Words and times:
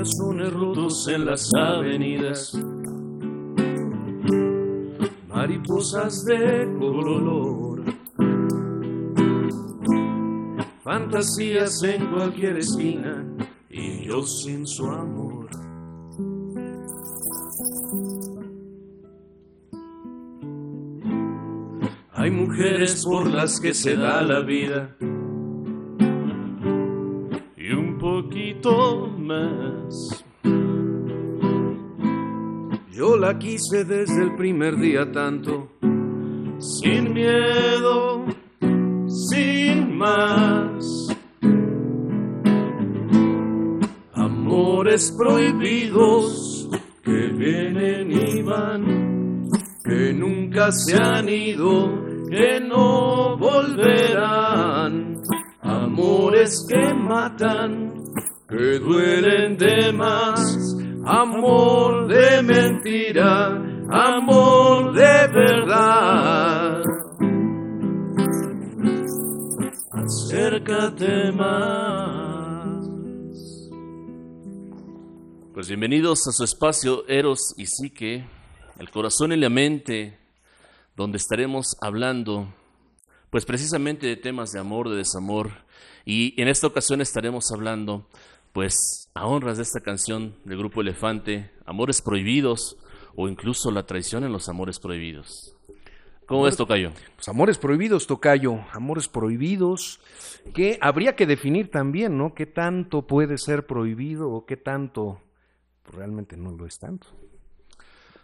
corazones 0.00 0.52
rotos 0.54 1.08
en 1.08 1.26
las 1.26 1.50
avenidas, 1.54 2.58
mariposas 5.28 6.24
de 6.24 6.74
color, 6.78 7.82
fantasías 10.82 11.82
en 11.82 12.06
cualquier 12.06 12.56
esquina 12.56 13.26
y 13.68 14.06
yo 14.06 14.22
sin 14.22 14.66
su 14.66 14.86
amor. 14.86 15.50
Hay 22.12 22.30
mujeres 22.30 23.04
por 23.04 23.26
las 23.26 23.60
que 23.60 23.74
se 23.74 23.96
da 23.96 24.22
la 24.22 24.40
vida 24.40 24.96
Yo 32.92 33.16
la 33.16 33.38
quise 33.38 33.84
desde 33.84 34.22
el 34.22 34.34
primer 34.36 34.76
día 34.76 35.10
tanto, 35.12 35.68
sin 36.58 37.12
miedo, 37.12 38.24
sin 39.06 39.96
más. 39.96 41.08
Amores 44.12 45.14
prohibidos 45.16 46.68
que 47.04 47.28
vienen 47.28 48.10
y 48.10 48.42
van, 48.42 49.48
que 49.84 50.12
nunca 50.12 50.72
se 50.72 50.96
han 50.96 51.28
ido 51.28 52.10
que 52.30 52.60
no 52.60 53.36
volverán, 53.36 55.20
amores 55.62 56.64
que 56.68 56.94
matan, 56.94 57.92
que 58.48 58.78
duelen 58.78 59.56
de 59.56 59.92
más, 59.92 60.76
amor 61.04 62.08
de 62.08 62.42
mentira, 62.42 63.46
amor 63.90 64.92
de 64.94 65.28
verdad. 65.28 66.82
Acércate 69.92 71.32
más. 71.32 71.80
Pues 75.54 75.68
bienvenidos 75.68 76.26
a 76.28 76.32
su 76.32 76.44
espacio 76.44 77.06
Eros 77.08 77.54
y 77.56 77.66
Psique, 77.66 78.24
el 78.78 78.90
corazón 78.90 79.32
y 79.32 79.36
la 79.36 79.48
mente 79.48 80.18
donde 80.96 81.18
estaremos 81.18 81.76
hablando 81.80 82.52
pues 83.30 83.44
precisamente 83.46 84.06
de 84.06 84.16
temas 84.16 84.50
de 84.50 84.58
amor, 84.58 84.90
de 84.90 84.96
desamor, 84.96 85.50
y 86.04 86.40
en 86.40 86.48
esta 86.48 86.66
ocasión 86.66 87.00
estaremos 87.00 87.52
hablando 87.52 88.06
pues 88.52 89.10
a 89.14 89.26
honras 89.26 89.56
de 89.56 89.62
esta 89.62 89.80
canción 89.80 90.36
del 90.44 90.58
grupo 90.58 90.80
Elefante, 90.80 91.50
Amores 91.66 92.02
Prohibidos 92.02 92.76
o 93.16 93.28
incluso 93.28 93.70
la 93.70 93.86
traición 93.86 94.24
en 94.24 94.32
los 94.32 94.48
amores 94.48 94.78
prohibidos. 94.78 95.56
¿Cómo 96.30 96.44
ves, 96.44 96.56
Tocayo? 96.56 96.92
Pues 97.16 97.28
amores 97.28 97.58
prohibidos, 97.58 98.06
Tocayo, 98.06 98.60
amores 98.70 99.08
prohibidos, 99.08 99.98
que 100.54 100.78
habría 100.80 101.16
que 101.16 101.26
definir 101.26 101.72
también, 101.72 102.16
¿no? 102.16 102.34
¿Qué 102.34 102.46
tanto 102.46 103.04
puede 103.04 103.36
ser 103.36 103.66
prohibido 103.66 104.30
o 104.30 104.46
qué 104.46 104.56
tanto 104.56 105.20
realmente 105.90 106.36
no 106.36 106.52
lo 106.52 106.66
es 106.66 106.78
tanto? 106.78 107.08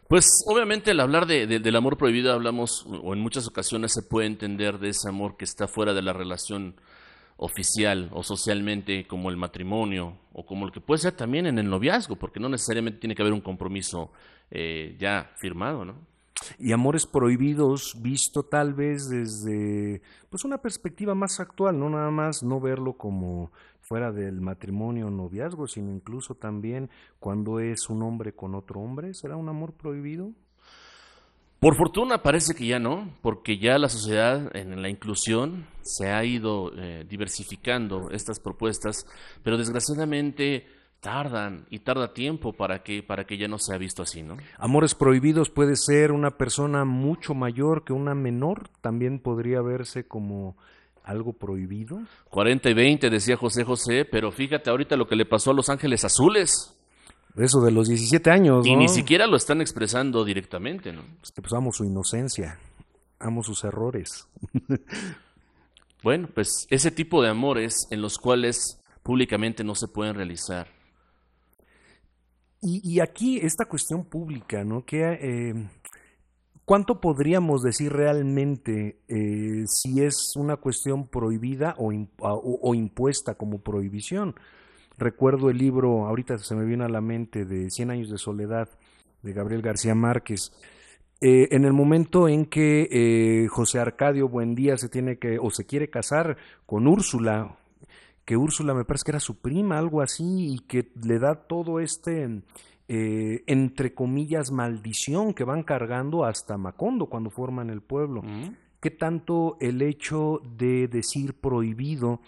Pues 0.08 0.24
obviamente 0.46 0.92
al 0.92 1.00
hablar 1.00 1.26
de, 1.26 1.48
del 1.48 1.74
amor 1.74 1.98
prohibido 1.98 2.32
hablamos, 2.32 2.86
o 2.86 3.12
en 3.12 3.18
muchas 3.18 3.48
ocasiones 3.48 3.92
se 3.92 4.02
puede 4.02 4.28
entender 4.28 4.78
de 4.78 4.90
ese 4.90 5.08
amor 5.08 5.36
que 5.36 5.44
está 5.44 5.66
fuera 5.66 5.92
de 5.92 6.02
la 6.02 6.12
relación 6.12 6.76
oficial 7.36 8.10
o 8.12 8.22
socialmente 8.22 9.06
como 9.06 9.30
el 9.30 9.36
matrimonio 9.36 10.16
o 10.32 10.46
como 10.46 10.66
el 10.66 10.72
que 10.72 10.80
puede 10.80 11.00
ser 11.00 11.12
también 11.12 11.46
en 11.46 11.58
el 11.58 11.68
noviazgo, 11.68 12.16
porque 12.16 12.40
no 12.40 12.48
necesariamente 12.48 13.00
tiene 13.00 13.14
que 13.14 13.22
haber 13.22 13.34
un 13.34 13.40
compromiso 13.40 14.10
eh, 14.50 14.96
ya 14.98 15.30
firmado, 15.36 15.84
¿no? 15.84 15.94
Y 16.58 16.72
amores 16.72 17.06
prohibidos 17.06 17.96
visto 18.02 18.42
tal 18.42 18.74
vez 18.74 19.08
desde 19.08 20.02
pues 20.28 20.44
una 20.44 20.58
perspectiva 20.58 21.14
más 21.14 21.40
actual, 21.40 21.78
no 21.78 21.88
nada 21.88 22.10
más 22.10 22.42
no 22.42 22.60
verlo 22.60 22.92
como 22.92 23.50
fuera 23.80 24.12
del 24.12 24.40
matrimonio 24.40 25.06
o 25.06 25.10
noviazgo, 25.10 25.66
sino 25.66 25.92
incluso 25.92 26.34
también 26.34 26.90
cuando 27.20 27.60
es 27.60 27.88
un 27.88 28.02
hombre 28.02 28.34
con 28.34 28.54
otro 28.54 28.80
hombre? 28.80 29.14
¿Será 29.14 29.36
un 29.36 29.48
amor 29.48 29.72
prohibido? 29.72 30.32
Por 31.60 31.76
fortuna 31.76 32.22
parece 32.22 32.54
que 32.54 32.66
ya 32.66 32.78
no, 32.78 33.10
porque 33.22 33.58
ya 33.58 33.78
la 33.78 33.88
sociedad 33.88 34.54
en 34.54 34.82
la 34.82 34.88
inclusión 34.90 35.66
se 35.82 36.10
ha 36.10 36.24
ido 36.24 36.70
eh, 36.76 37.06
diversificando 37.08 38.10
estas 38.10 38.40
propuestas, 38.40 39.06
pero 39.42 39.56
desgraciadamente 39.56 40.66
tardan 41.00 41.66
y 41.70 41.80
tarda 41.80 42.12
tiempo 42.12 42.52
para 42.52 42.82
que 42.82 43.02
para 43.02 43.24
que 43.24 43.38
ya 43.38 43.48
no 43.48 43.58
sea 43.58 43.78
visto 43.78 44.02
así, 44.02 44.22
¿no? 44.22 44.36
Amores 44.58 44.94
prohibidos 44.94 45.50
puede 45.50 45.76
ser 45.76 46.12
una 46.12 46.32
persona 46.32 46.84
mucho 46.84 47.32
mayor 47.34 47.84
que 47.84 47.92
una 47.92 48.14
menor, 48.14 48.68
también 48.80 49.20
podría 49.20 49.60
verse 49.62 50.06
como 50.06 50.56
algo 51.06 51.32
prohibido? 51.32 52.00
40 52.30 52.68
y 52.68 52.74
20, 52.74 53.10
decía 53.10 53.36
José 53.36 53.64
José, 53.64 54.04
pero 54.04 54.32
fíjate 54.32 54.68
ahorita 54.68 54.96
lo 54.96 55.06
que 55.06 55.16
le 55.16 55.24
pasó 55.24 55.52
a 55.52 55.54
Los 55.54 55.70
Ángeles 55.70 56.04
Azules. 56.04 56.75
Eso 57.36 57.60
de 57.60 57.70
los 57.70 57.88
17 57.88 58.30
años. 58.30 58.66
Y 58.66 58.76
ni 58.76 58.88
siquiera 58.88 59.26
lo 59.26 59.36
están 59.36 59.60
expresando 59.60 60.24
directamente, 60.24 60.92
¿no? 60.92 61.02
Pues, 61.20 61.52
amo 61.52 61.72
su 61.72 61.84
inocencia, 61.84 62.58
amo 63.18 63.42
sus 63.42 63.64
errores. 63.64 64.28
bueno, 66.02 66.28
pues 66.34 66.66
ese 66.70 66.90
tipo 66.90 67.22
de 67.22 67.28
amores 67.28 67.86
en 67.90 68.00
los 68.00 68.18
cuales 68.18 68.80
públicamente 69.02 69.64
no 69.64 69.74
se 69.74 69.88
pueden 69.88 70.14
realizar. 70.14 70.68
Y, 72.62 72.80
y 72.82 73.00
aquí 73.00 73.38
esta 73.38 73.66
cuestión 73.66 74.04
pública, 74.06 74.64
¿no? 74.64 74.84
Que 74.84 75.02
eh, 75.02 75.68
¿Cuánto 76.66 77.00
podríamos 77.00 77.62
decir 77.62 77.92
realmente 77.92 78.98
eh, 79.06 79.62
si 79.68 80.02
es 80.02 80.32
una 80.34 80.56
cuestión 80.56 81.06
prohibida 81.06 81.76
o, 81.78 82.74
impuesta 82.74 83.36
como 83.36 83.60
prohibición? 83.60 84.34
Recuerdo 84.98 85.50
el 85.50 85.58
libro, 85.58 86.06
ahorita 86.06 86.38
se 86.38 86.54
me 86.54 86.64
viene 86.64 86.84
a 86.84 86.88
la 86.88 87.00
mente, 87.00 87.44
de 87.44 87.70
Cien 87.70 87.90
años 87.90 88.10
de 88.10 88.18
soledad, 88.18 88.68
de 89.22 89.32
Gabriel 89.32 89.62
García 89.62 89.94
Márquez. 89.94 90.52
Eh, 91.20 91.48
en 91.50 91.64
el 91.64 91.72
momento 91.72 92.28
en 92.28 92.46
que 92.46 92.88
eh, 92.90 93.48
José 93.48 93.78
Arcadio 93.78 94.28
Buendía 94.28 94.76
se 94.76 94.88
tiene 94.88 95.18
que, 95.18 95.38
o 95.38 95.50
se 95.50 95.64
quiere 95.64 95.88
casar 95.88 96.36
con 96.66 96.86
Úrsula, 96.86 97.56
que 98.24 98.36
Úrsula 98.36 98.74
me 98.74 98.84
parece 98.84 99.04
que 99.04 99.10
era 99.12 99.20
su 99.20 99.38
prima, 99.38 99.78
algo 99.78 100.02
así, 100.02 100.54
y 100.54 100.58
que 100.60 100.92
le 101.02 101.18
da 101.18 101.46
todo 101.46 101.80
este 101.80 102.42
eh, 102.88 103.42
entre 103.48 103.94
comillas, 103.94 104.52
maldición 104.52 105.34
que 105.34 105.42
van 105.42 105.64
cargando 105.64 106.24
hasta 106.24 106.56
Macondo 106.56 107.06
cuando 107.06 107.30
forman 107.30 107.68
el 107.70 107.82
pueblo. 107.82 108.22
Mm. 108.22 108.54
¿Qué 108.80 108.90
tanto 108.92 109.56
el 109.60 109.82
hecho 109.82 110.40
de 110.56 110.86
decir 110.86 111.34
prohibido 111.34 112.20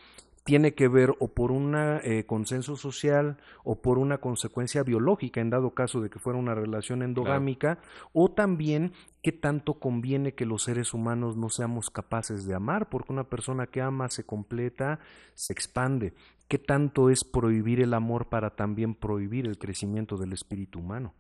tiene 0.48 0.72
que 0.72 0.88
ver 0.88 1.14
o 1.19 1.28
por 1.28 1.53
un 1.53 1.75
eh, 1.76 2.25
consenso 2.25 2.75
social 2.75 3.36
o 3.64 3.82
por 3.82 3.98
una 3.98 4.16
consecuencia 4.16 4.82
biológica, 4.82 5.42
en 5.42 5.50
dado 5.50 5.75
caso 5.75 6.00
de 6.00 6.09
que 6.09 6.19
fuera 6.19 6.38
una 6.38 6.54
relación 6.54 7.03
endogámica, 7.03 7.81
o 8.14 8.31
también 8.31 8.94
qué 9.22 9.31
tanto 9.31 9.75
conviene 9.75 10.32
que 10.32 10.47
los 10.47 10.62
seres 10.62 10.94
humanos 10.94 11.37
no 11.37 11.50
seamos 11.50 11.91
capaces 11.91 12.47
de 12.47 12.54
amar, 12.54 12.88
porque 12.88 13.12
una 13.12 13.25
persona 13.25 13.66
que 13.66 13.82
ama 13.82 14.08
se 14.08 14.25
completa, 14.25 15.00
se 15.34 15.53
expande. 15.53 16.14
¿Qué 16.48 16.56
tanto 16.56 17.10
es 17.10 17.25
prohibir 17.25 17.82
el 17.82 17.92
amor 17.92 18.31
para 18.31 18.56
también 18.56 18.94
prohibir 18.94 19.47
el 19.47 19.58
crecimiento 19.58 20.16
del 20.16 20.32
espíritu 20.32 20.78
humano? 20.78 21.12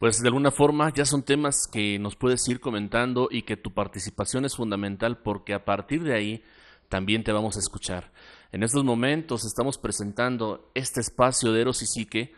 Pues 0.00 0.20
de 0.20 0.26
alguna 0.26 0.50
forma 0.50 0.92
ya 0.92 1.04
son 1.04 1.22
temas 1.22 1.68
que 1.72 1.96
nos 2.00 2.16
puedes 2.16 2.48
ir 2.48 2.58
comentando 2.58 3.28
y 3.30 3.42
que 3.42 3.56
tu 3.56 3.70
participación 3.70 4.44
es 4.46 4.56
fundamental 4.56 5.18
porque 5.18 5.54
a 5.54 5.64
partir 5.64 6.02
de 6.02 6.14
ahí 6.14 6.42
también 6.90 7.24
te 7.24 7.32
vamos 7.32 7.56
a 7.56 7.60
escuchar. 7.60 8.12
En 8.52 8.62
estos 8.64 8.84
momentos 8.84 9.46
estamos 9.46 9.78
presentando 9.78 10.70
este 10.74 11.00
espacio 11.00 11.52
de 11.52 11.60
Eros 11.62 11.82
y 11.82 11.86
Psique, 11.86 12.34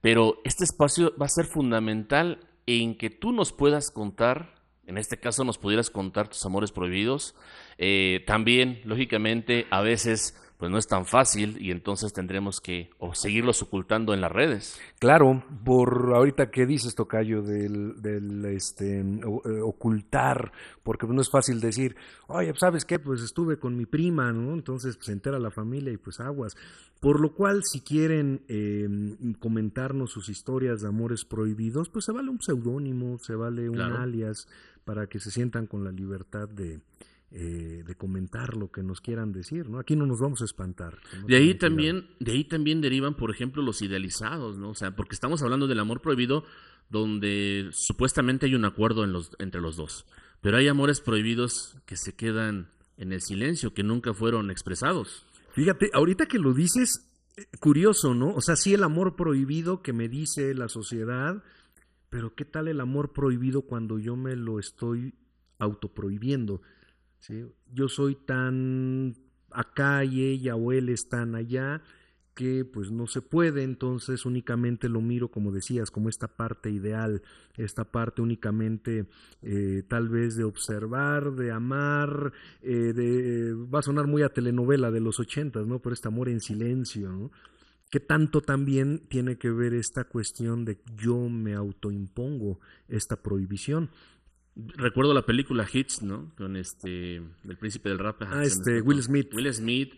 pero 0.00 0.40
este 0.44 0.64
espacio 0.64 1.14
va 1.20 1.26
a 1.26 1.28
ser 1.28 1.44
fundamental 1.44 2.40
en 2.66 2.96
que 2.96 3.10
tú 3.10 3.30
nos 3.30 3.52
puedas 3.52 3.90
contar, 3.90 4.54
en 4.86 4.96
este 4.96 5.20
caso 5.20 5.44
nos 5.44 5.58
pudieras 5.58 5.90
contar 5.90 6.28
tus 6.28 6.44
amores 6.46 6.72
prohibidos. 6.72 7.34
Eh, 7.76 8.24
también, 8.26 8.80
lógicamente, 8.84 9.66
a 9.70 9.82
veces 9.82 10.34
pues 10.60 10.70
no 10.70 10.76
es 10.76 10.86
tan 10.86 11.06
fácil 11.06 11.56
y 11.58 11.70
entonces 11.70 12.12
tendremos 12.12 12.60
que 12.60 12.90
o 12.98 13.14
seguirlos 13.14 13.62
ocultando 13.62 14.12
en 14.12 14.20
las 14.20 14.30
redes. 14.30 14.78
Claro, 14.98 15.42
por 15.64 16.12
ahorita 16.14 16.50
que 16.50 16.66
dices, 16.66 16.94
Tocayo, 16.94 17.40
del, 17.40 18.02
del 18.02 18.44
este, 18.44 19.00
eh, 19.00 19.24
ocultar, 19.62 20.52
porque 20.82 21.06
no 21.06 21.22
es 21.22 21.30
fácil 21.30 21.60
decir, 21.60 21.96
oye, 22.26 22.52
¿sabes 22.58 22.84
qué? 22.84 22.98
Pues 22.98 23.22
estuve 23.22 23.58
con 23.58 23.74
mi 23.74 23.86
prima, 23.86 24.32
¿no? 24.32 24.52
Entonces 24.52 24.96
pues, 24.96 25.06
se 25.06 25.12
entera 25.12 25.38
la 25.38 25.50
familia 25.50 25.94
y 25.94 25.96
pues 25.96 26.20
aguas. 26.20 26.54
Por 27.00 27.20
lo 27.20 27.32
cual, 27.32 27.64
si 27.64 27.80
quieren 27.80 28.42
em, 28.48 29.32
comentarnos 29.38 30.10
sus 30.10 30.28
historias 30.28 30.82
de 30.82 30.88
amores 30.88 31.24
prohibidos, 31.24 31.88
pues 31.88 32.04
se 32.04 32.12
vale 32.12 32.28
un 32.28 32.42
seudónimo, 32.42 33.18
se 33.18 33.34
vale 33.34 33.70
un 33.70 33.80
alias, 33.80 34.46
para 34.84 35.06
que 35.06 35.20
se 35.20 35.30
sientan 35.30 35.66
con 35.66 35.84
la 35.84 35.92
libertad 35.92 36.50
de 36.50 36.80
eh, 37.32 37.84
de 37.86 37.94
comentar 37.94 38.56
lo 38.56 38.72
que 38.72 38.82
nos 38.82 39.00
quieran 39.00 39.30
decir, 39.30 39.68
¿no? 39.68 39.78
Aquí 39.78 39.94
no 39.94 40.04
nos 40.04 40.18
vamos 40.18 40.42
a 40.42 40.44
espantar. 40.44 40.98
de 41.28 41.36
ahí 41.36 41.54
también, 41.54 42.08
de 42.18 42.32
ahí 42.32 42.42
también 42.42 42.80
derivan, 42.80 43.14
por 43.14 43.30
ejemplo, 43.30 43.62
los 43.62 43.82
idealizados, 43.82 44.58
¿no? 44.58 44.70
O 44.70 44.74
sea, 44.74 44.96
porque 44.96 45.14
estamos 45.14 45.40
hablando 45.42 45.68
del 45.68 45.78
amor 45.78 46.00
prohibido 46.00 46.44
donde 46.88 47.68
supuestamente 47.72 48.46
hay 48.46 48.56
un 48.56 48.64
acuerdo 48.64 49.04
en 49.04 49.12
los, 49.12 49.30
entre 49.38 49.60
los 49.60 49.76
dos, 49.76 50.06
pero 50.40 50.56
hay 50.56 50.66
amores 50.66 51.00
prohibidos 51.00 51.76
que 51.86 51.96
se 51.96 52.16
quedan 52.16 52.68
en 52.96 53.12
el 53.12 53.20
silencio, 53.20 53.74
que 53.74 53.84
nunca 53.84 54.12
fueron 54.12 54.50
expresados. 54.50 55.24
Fíjate, 55.52 55.90
ahorita 55.92 56.26
que 56.26 56.40
lo 56.40 56.52
dices, 56.52 57.06
eh, 57.36 57.46
curioso, 57.60 58.12
¿no? 58.12 58.34
O 58.34 58.40
sea, 58.40 58.56
sí 58.56 58.74
el 58.74 58.82
amor 58.82 59.14
prohibido 59.14 59.82
que 59.82 59.92
me 59.92 60.08
dice 60.08 60.52
la 60.54 60.68
sociedad, 60.68 61.44
pero 62.08 62.34
¿qué 62.34 62.44
tal 62.44 62.66
el 62.66 62.80
amor 62.80 63.12
prohibido 63.12 63.62
cuando 63.62 64.00
yo 64.00 64.16
me 64.16 64.34
lo 64.34 64.58
estoy 64.58 65.14
autoprohibiendo? 65.60 66.60
¿Sí? 67.20 67.44
Yo 67.72 67.88
soy 67.88 68.16
tan 68.16 69.14
acá 69.50 70.04
y 70.04 70.24
ella 70.24 70.56
o 70.56 70.72
él 70.72 70.88
están 70.88 71.34
allá 71.34 71.82
que 72.34 72.64
pues 72.64 72.90
no 72.90 73.06
se 73.06 73.20
puede, 73.20 73.64
entonces 73.64 74.24
únicamente 74.24 74.88
lo 74.88 75.02
miro 75.02 75.30
como 75.30 75.52
decías, 75.52 75.90
como 75.90 76.08
esta 76.08 76.28
parte 76.28 76.70
ideal, 76.70 77.22
esta 77.56 77.84
parte 77.84 78.22
únicamente 78.22 79.06
eh, 79.42 79.82
tal 79.88 80.08
vez 80.08 80.36
de 80.36 80.44
observar, 80.44 81.32
de 81.32 81.50
amar, 81.50 82.32
eh, 82.62 82.92
de, 82.94 83.52
va 83.54 83.80
a 83.80 83.82
sonar 83.82 84.06
muy 84.06 84.22
a 84.22 84.30
telenovela 84.30 84.90
de 84.90 85.00
los 85.00 85.20
ochentas, 85.20 85.66
¿no? 85.66 85.80
Pero 85.80 85.92
este 85.92 86.08
amor 86.08 86.28
en 86.28 86.40
silencio, 86.40 87.10
¿no? 87.12 87.30
¿Qué 87.90 87.98
tanto 87.98 88.40
también 88.40 89.00
tiene 89.08 89.36
que 89.36 89.50
ver 89.50 89.74
esta 89.74 90.04
cuestión 90.04 90.64
de 90.64 90.78
yo 90.96 91.28
me 91.28 91.54
autoimpongo 91.54 92.60
esta 92.88 93.16
prohibición? 93.16 93.90
Recuerdo 94.76 95.14
la 95.14 95.26
película 95.26 95.66
Hits, 95.70 96.02
¿no? 96.02 96.32
Con 96.36 96.56
este, 96.56 97.16
el 97.16 97.56
príncipe 97.58 97.88
del 97.88 97.98
rap. 97.98 98.22
Ah, 98.22 98.42
este, 98.42 98.80
Will 98.80 99.02
Smith. 99.02 99.32
Will 99.34 99.52
Smith 99.52 99.94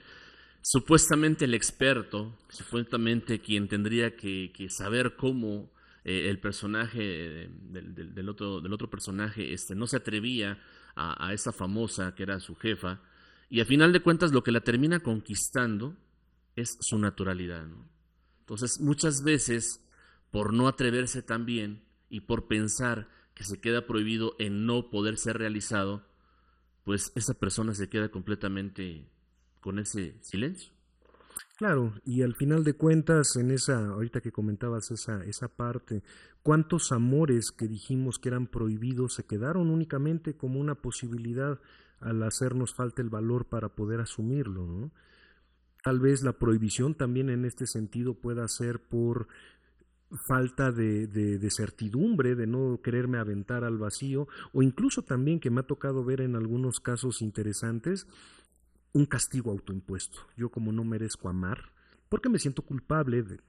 supuestamente 0.62 1.44
el 1.44 1.55
experto, 1.55 2.38
supuestamente 2.49 3.41
quien 3.41 3.69
tendría 3.69 4.17
que, 4.17 4.50
saber 4.70 5.17
cómo 5.17 5.70
eh, 6.05 6.31
el 6.31 6.38
personaje 6.38 7.50
del, 7.50 8.29
otro, 8.29 8.61
del 8.61 8.73
otro 8.73 8.88
personaje 8.88 9.53
este, 9.53 9.75
no 9.75 9.87
se 9.87 9.97
atrevía 9.97 10.59
a, 10.94 11.32
esa 11.32 11.53
famosa 11.53 12.14
que 12.14 12.23
era 12.23 12.38
su 12.38 12.55
jefa, 12.55 13.00
y 13.50 13.61
a 13.61 13.64
final 13.64 13.93
de 13.93 14.00
cuentas 14.00 14.32
lo 14.32 14.43
que 14.43 14.53
la 14.53 14.61
termina 14.61 15.00
conquistando 15.00 15.97
es 16.55 16.79
su 16.81 16.99
naturalidad. 16.99 17.67
Entonces, 18.41 18.81
muchas 18.81 19.23
veces, 19.25 19.81
por 20.31 20.55
no 20.55 20.69
atreverse 20.69 21.23
tan 21.23 21.44
bien 21.44 21.82
y 22.09 22.20
por 22.20 22.47
pensar 22.47 23.09
se 23.44 23.61
queda 23.61 23.87
prohibido 23.87 24.35
en 24.39 24.67
no 24.67 24.91
poder 24.91 25.19
ser 25.19 25.39
realizado, 25.39 26.05
pues 26.85 27.12
esa 27.15 27.35
persona 27.35 27.75
se 27.75 27.89
queda 27.89 28.11
completamente 28.11 29.09
con 29.61 29.79
ese 29.79 30.17
silencio. 30.23 30.73
Claro, 31.56 31.94
y 32.05 32.23
al 32.23 32.35
final 32.35 32.65
de 32.65 32.75
cuentas, 32.75 33.37
en 33.37 33.50
esa, 33.50 33.87
ahorita 33.87 34.21
que 34.21 34.33
comentabas 34.33 34.91
esa, 34.91 35.25
esa 35.25 35.49
parte, 35.49 36.03
¿cuántos 36.43 36.91
amores 36.93 37.53
que 37.53 37.69
dijimos 37.69 38.19
que 38.19 38.31
eran 38.31 38.49
prohibidos 38.49 39.15
se 39.15 39.25
quedaron 39.25 39.71
únicamente 39.71 40.37
como 40.37 40.59
una 40.59 40.75
posibilidad 40.75 41.61
al 42.00 42.23
hacernos 42.25 42.75
falta 42.75 43.00
el 43.00 43.11
valor 43.11 43.47
para 43.47 43.69
poder 43.69 44.00
asumirlo? 44.00 44.67
¿no? 44.67 44.91
Tal 45.85 46.00
vez 46.00 46.23
la 46.23 46.33
prohibición 46.33 46.95
también 46.95 47.31
en 47.31 47.45
este 47.45 47.67
sentido 47.67 48.15
pueda 48.15 48.47
ser 48.49 48.81
por 48.81 49.29
falta 50.26 50.70
de, 50.73 51.06
de, 51.06 51.50
certidumbre, 51.50 52.35
de 52.35 52.47
no 52.47 52.81
quererme 52.82 53.19
aventar 53.19 53.64
al 53.64 53.79
vacío, 53.79 54.29
o 54.53 54.62
incluso 54.62 55.03
también 55.03 55.41
que 55.41 55.50
me 55.50 55.61
ha 55.61 55.67
tocado 55.67 56.05
ver 56.05 56.20
en 56.20 56.37
algunos 56.37 56.81
casos 56.81 57.23
interesantes, 57.23 58.06
un 58.93 59.06
castigo 59.06 59.50
autoimpuesto. 59.50 60.19
Yo 60.37 60.50
como 60.50 60.73
no 60.73 60.85
merezco 60.85 61.29
amar, 61.29 61.73
porque 62.09 62.29
me 62.29 62.38
siento 62.38 62.62
culpable 62.62 63.23
de 63.23 63.41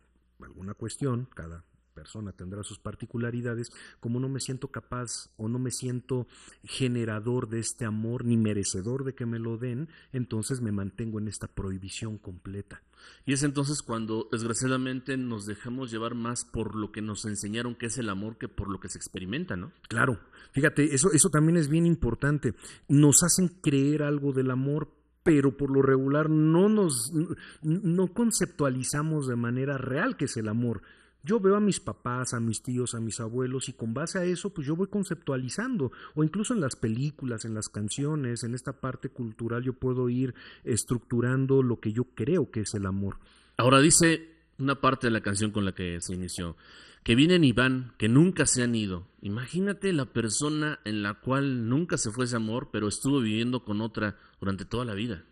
alguna 0.42 0.74
cuestión, 0.74 1.28
cada 1.36 1.64
persona 1.94 2.32
tendrá 2.34 2.64
sus 2.64 2.80
particularidades, 2.80 3.70
como 4.00 4.20
no 4.20 4.30
me 4.30 4.40
siento 4.40 4.70
capaz 4.70 5.30
o 5.38 5.48
no 5.48 5.60
me 5.60 5.72
siento 5.72 6.28
generador 6.64 7.50
de 7.50 7.60
este 7.60 7.86
amor 7.86 8.26
ni 8.26 8.38
merecedor 8.38 9.04
de 9.04 9.14
que 9.14 9.26
me 9.26 9.40
lo 9.40 9.58
den, 9.58 9.90
entonces 10.12 10.62
me 10.62 10.72
mantengo 10.72 11.20
en 11.20 11.28
esta 11.28 11.48
prohibición 11.48 12.18
completa. 12.18 12.82
Y 13.26 13.34
es 13.34 13.44
entonces 13.44 13.82
cuando 13.82 14.28
desgraciadamente 14.32 15.18
nos 15.18 15.46
dejamos 15.46 15.92
llevar 15.92 16.16
más 16.16 16.46
por 16.46 16.76
lo 16.76 16.92
que 16.92 17.02
nos 17.02 17.26
enseñaron 17.26 17.76
que 17.76 17.88
es 17.88 17.98
el 17.98 18.10
amor 18.10 18.38
que 18.38 18.48
por 18.48 18.70
lo 18.70 18.80
que 18.80 18.90
se 18.90 18.98
experimenta, 18.98 19.56
¿no? 19.56 19.72
Claro, 19.88 20.20
fíjate, 20.52 20.94
eso, 20.94 21.12
eso 21.12 21.30
también 21.30 21.58
es 21.58 21.70
bien 21.70 21.86
importante. 21.86 22.54
Nos 22.88 23.24
hacen 23.24 23.48
creer 23.48 24.04
algo 24.04 24.34
del 24.34 24.52
amor, 24.52 24.90
pero 25.24 25.56
por 25.56 25.72
lo 25.72 25.82
regular 25.82 26.30
no 26.30 26.68
nos 26.70 27.14
no 27.62 28.14
conceptualizamos 28.14 29.28
de 29.28 29.36
manera 29.36 29.78
real 29.78 30.18
qué 30.18 30.26
es 30.26 30.38
el 30.38 30.50
amor. 30.50 30.82
Yo 31.26 31.40
veo 31.40 31.56
a 31.56 31.62
mis 31.62 31.80
papás, 31.80 32.34
a 32.34 32.42
mis 32.42 32.62
tíos, 32.62 32.96
a 32.96 33.00
mis 33.00 33.22
abuelos 33.22 33.70
y 33.70 33.74
con 33.74 33.94
base 33.94 34.20
a 34.20 34.26
eso 34.26 34.50
pues 34.54 34.68
yo 34.68 34.76
voy 34.76 34.88
conceptualizando 34.88 35.94
o 36.16 36.24
incluso 36.26 36.54
en 36.54 36.60
las 36.60 36.76
películas, 36.76 37.46
en 37.46 37.54
las 37.54 37.70
canciones, 37.70 38.44
en 38.44 38.54
esta 38.54 38.74
parte 38.74 39.08
cultural 39.08 39.64
yo 39.64 39.72
puedo 39.72 40.10
ir 40.10 40.36
estructurando 40.66 41.64
lo 41.64 41.80
que 41.80 41.94
yo 41.94 42.04
creo 42.14 42.52
que 42.52 42.60
es 42.62 42.74
el 42.74 42.86
amor. 42.86 43.20
Ahora 43.56 43.80
dice 43.80 44.34
una 44.58 44.82
parte 44.82 45.08
de 45.08 45.12
la 45.12 45.22
canción 45.22 45.52
con 45.52 45.64
la 45.64 45.74
que 45.74 46.02
se 46.02 46.14
inició, 46.14 46.58
que 47.04 47.16
vienen 47.16 47.46
y 47.46 47.54
van, 47.54 47.94
que 47.98 48.10
nunca 48.10 48.46
se 48.46 48.62
han 48.62 48.76
ido. 48.76 49.08
Imagínate 49.22 49.94
la 49.94 50.12
persona 50.12 50.80
en 50.84 51.04
la 51.04 51.14
cual 51.22 51.70
nunca 51.70 51.98
se 51.98 52.12
fue 52.12 52.26
ese 52.26 52.36
amor, 52.36 52.68
pero 52.70 52.90
estuvo 52.90 53.22
viviendo 53.22 53.64
con 53.64 53.80
otra 53.80 54.18
durante 54.42 54.66
toda 54.66 54.84
la 54.84 54.94
vida. 54.94 55.24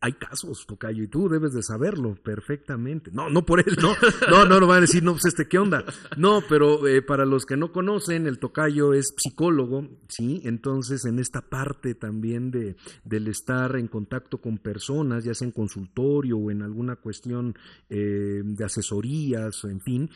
Hay 0.00 0.12
casos, 0.12 0.64
Tocayo, 0.66 1.02
y 1.02 1.08
tú 1.08 1.28
debes 1.28 1.52
de 1.52 1.62
saberlo 1.62 2.14
perfectamente. 2.14 3.10
No, 3.12 3.28
no 3.30 3.44
por 3.44 3.58
él, 3.58 3.76
no, 3.82 3.94
no, 4.30 4.44
no 4.44 4.60
lo 4.60 4.66
van 4.68 4.78
a 4.78 4.80
decir, 4.82 5.02
no, 5.02 5.12
pues 5.12 5.24
este, 5.24 5.48
¿qué 5.48 5.58
onda? 5.58 5.84
No, 6.16 6.40
pero 6.48 6.86
eh, 6.86 7.02
para 7.02 7.26
los 7.26 7.46
que 7.46 7.56
no 7.56 7.72
conocen, 7.72 8.28
el 8.28 8.38
Tocayo 8.38 8.94
es 8.94 9.12
psicólogo, 9.16 9.88
¿sí? 10.08 10.40
Entonces, 10.44 11.04
en 11.04 11.18
esta 11.18 11.40
parte 11.40 11.96
también 11.96 12.52
de, 12.52 12.76
del 13.04 13.26
estar 13.26 13.74
en 13.76 13.88
contacto 13.88 14.38
con 14.38 14.58
personas, 14.58 15.24
ya 15.24 15.34
sea 15.34 15.46
en 15.46 15.52
consultorio 15.52 16.38
o 16.38 16.50
en 16.52 16.62
alguna 16.62 16.96
cuestión 16.96 17.56
eh, 17.88 18.42
de 18.44 18.64
asesorías, 18.64 19.64
en 19.64 19.80
fin, 19.80 20.10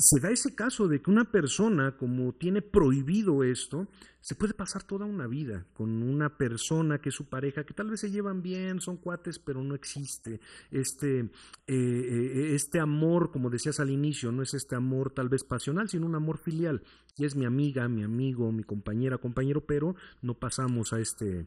se 0.00 0.18
da 0.20 0.30
ese 0.30 0.54
caso 0.54 0.88
de 0.88 1.02
que 1.02 1.10
una 1.10 1.30
persona, 1.30 1.96
como 1.96 2.32
tiene 2.32 2.62
prohibido 2.62 3.44
esto, 3.44 3.86
se 4.20 4.34
puede 4.34 4.54
pasar 4.54 4.82
toda 4.82 5.06
una 5.06 5.26
vida 5.26 5.66
con 5.74 6.02
una 6.02 6.36
persona 6.36 7.00
que 7.00 7.10
es 7.10 7.14
su 7.14 7.28
pareja, 7.28 7.64
que 7.64 7.74
tal 7.74 7.90
vez 7.90 8.00
se 8.00 8.10
llevan 8.10 8.42
bien, 8.42 8.80
son 8.80 8.96
cuates, 8.96 9.38
pero 9.38 9.62
no 9.62 9.74
existe 9.74 10.40
este, 10.70 11.20
eh, 11.20 11.28
eh, 11.66 12.54
este 12.54 12.80
amor, 12.80 13.30
como 13.30 13.50
decías 13.50 13.80
al 13.80 13.90
inicio, 13.90 14.32
no 14.32 14.42
es 14.42 14.54
este 14.54 14.74
amor 14.74 15.12
tal 15.12 15.28
vez 15.28 15.44
pasional, 15.44 15.88
sino 15.88 16.06
un 16.06 16.14
amor 16.14 16.38
filial. 16.38 16.82
Y 17.16 17.24
es 17.24 17.36
mi 17.36 17.44
amiga, 17.44 17.88
mi 17.88 18.02
amigo, 18.02 18.52
mi 18.52 18.62
compañera, 18.62 19.18
compañero, 19.18 19.64
pero 19.66 19.96
no 20.22 20.34
pasamos 20.34 20.92
a 20.92 21.00
este, 21.00 21.46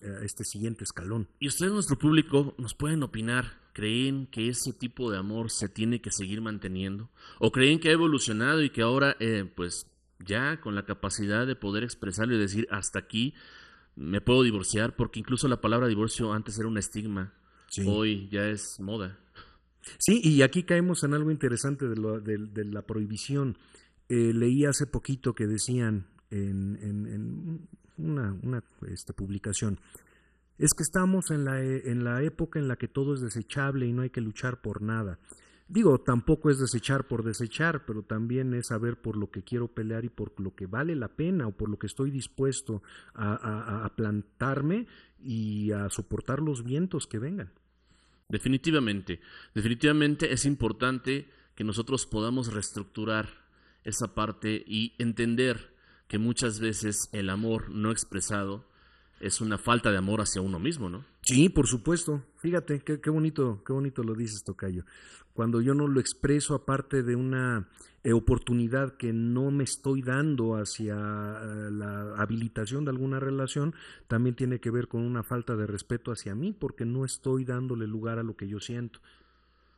este 0.00 0.44
siguiente 0.44 0.84
escalón. 0.84 1.28
Y 1.38 1.48
ustedes, 1.48 1.72
nuestro 1.72 1.98
público, 1.98 2.54
nos 2.58 2.74
pueden 2.74 3.02
opinar 3.02 3.62
¿Creen 3.72 4.26
que 4.26 4.48
ese 4.48 4.74
tipo 4.74 5.10
de 5.10 5.16
amor 5.16 5.50
se 5.50 5.68
tiene 5.68 6.02
que 6.02 6.10
seguir 6.10 6.42
manteniendo? 6.42 7.08
¿O 7.38 7.52
creen 7.52 7.80
que 7.80 7.88
ha 7.88 7.92
evolucionado 7.92 8.62
y 8.62 8.68
que 8.68 8.82
ahora, 8.82 9.16
eh, 9.18 9.50
pues 9.54 9.86
ya 10.18 10.60
con 10.60 10.74
la 10.74 10.84
capacidad 10.84 11.46
de 11.46 11.56
poder 11.56 11.82
expresarlo 11.82 12.34
y 12.34 12.38
decir 12.38 12.68
hasta 12.70 12.98
aquí 12.98 13.32
me 13.96 14.20
puedo 14.20 14.42
divorciar? 14.42 14.94
Porque 14.94 15.20
incluso 15.20 15.48
la 15.48 15.62
palabra 15.62 15.88
divorcio 15.88 16.34
antes 16.34 16.58
era 16.58 16.68
un 16.68 16.76
estigma, 16.76 17.32
hoy 17.86 18.28
ya 18.30 18.46
es 18.46 18.78
moda. 18.78 19.18
Sí, 19.98 20.20
y 20.22 20.42
aquí 20.42 20.64
caemos 20.64 21.02
en 21.02 21.14
algo 21.14 21.30
interesante 21.30 21.88
de, 21.88 22.64
la 22.66 22.82
prohibición. 22.82 23.56
Eh, 24.10 24.32
leí 24.34 24.66
hace 24.66 24.86
poquito 24.86 25.34
que 25.34 25.46
decían 25.46 26.08
en, 26.30 27.68
una, 27.98 28.62
este, 28.88 29.12
publicación, 29.12 29.78
es 30.58 30.72
que 30.74 30.82
estamos 30.82 31.30
en 31.30 31.44
la, 31.44 31.60
en 31.60 32.04
la 32.04 32.22
época 32.22 32.58
en 32.58 32.68
la 32.68 32.76
que 32.76 32.88
todo 32.88 33.14
es 33.14 33.20
desechable 33.20 33.86
y 33.86 33.92
no 33.92 34.02
hay 34.02 34.10
que 34.10 34.20
luchar 34.20 34.60
por 34.60 34.82
nada. 34.82 35.18
Digo, 35.72 35.98
tampoco 36.00 36.50
es 36.50 36.58
desechar 36.58 37.06
por 37.06 37.24
desechar, 37.24 37.86
pero 37.86 38.02
también 38.02 38.52
es 38.52 38.66
saber 38.66 39.00
por 39.00 39.16
lo 39.16 39.30
que 39.30 39.42
quiero 39.42 39.68
pelear 39.68 40.04
y 40.04 40.10
por 40.10 40.38
lo 40.38 40.54
que 40.54 40.66
vale 40.66 40.94
la 40.94 41.08
pena 41.08 41.46
o 41.46 41.56
por 41.56 41.70
lo 41.70 41.78
que 41.78 41.86
estoy 41.86 42.10
dispuesto 42.10 42.82
a, 43.14 43.90
plantarme 43.96 44.86
y 45.18 45.72
a 45.72 45.88
soportar 45.88 46.40
los 46.40 46.62
vientos 46.62 47.06
que 47.06 47.18
vengan. 47.18 47.54
Definitivamente, 48.28 49.20
definitivamente 49.54 50.34
es 50.34 50.44
importante 50.44 51.26
que 51.54 51.64
nosotros 51.64 52.04
podamos 52.04 52.52
reestructurar 52.52 53.30
esa 53.82 54.14
parte 54.14 54.62
y 54.66 54.94
entender 54.98 55.71
que 56.12 56.18
muchas 56.18 56.60
veces 56.60 57.08
el 57.12 57.30
amor 57.30 57.70
no 57.70 57.90
expresado 57.90 58.66
es 59.18 59.40
una 59.40 59.56
falta 59.56 59.90
de 59.90 59.96
amor 59.96 60.20
hacia 60.20 60.42
uno 60.42 60.58
mismo, 60.58 60.90
¿no? 60.90 61.06
Sí, 61.22 61.48
por 61.48 61.66
supuesto. 61.66 62.22
Fíjate, 62.36 62.80
qué, 62.80 63.00
qué 63.00 63.08
bonito, 63.08 63.62
qué 63.64 63.72
bonito 63.72 64.02
lo 64.02 64.14
dices, 64.14 64.44
Tocayo. 64.44 64.84
Cuando 65.32 65.62
yo 65.62 65.72
no 65.72 65.88
lo 65.88 66.00
expreso 66.00 66.54
aparte 66.54 67.02
de 67.02 67.16
una 67.16 67.66
eh, 68.04 68.12
oportunidad 68.12 68.98
que 68.98 69.14
no 69.14 69.50
me 69.50 69.64
estoy 69.64 70.02
dando 70.02 70.56
hacia 70.56 70.96
eh, 70.96 71.70
la 71.70 72.14
habilitación 72.18 72.84
de 72.84 72.90
alguna 72.90 73.18
relación, 73.18 73.74
también 74.06 74.36
tiene 74.36 74.60
que 74.60 74.70
ver 74.70 74.88
con 74.88 75.00
una 75.00 75.22
falta 75.22 75.56
de 75.56 75.66
respeto 75.66 76.12
hacia 76.12 76.34
mí, 76.34 76.52
porque 76.52 76.84
no 76.84 77.06
estoy 77.06 77.46
dándole 77.46 77.86
lugar 77.86 78.18
a 78.18 78.22
lo 78.22 78.36
que 78.36 78.48
yo 78.48 78.60
siento. 78.60 79.00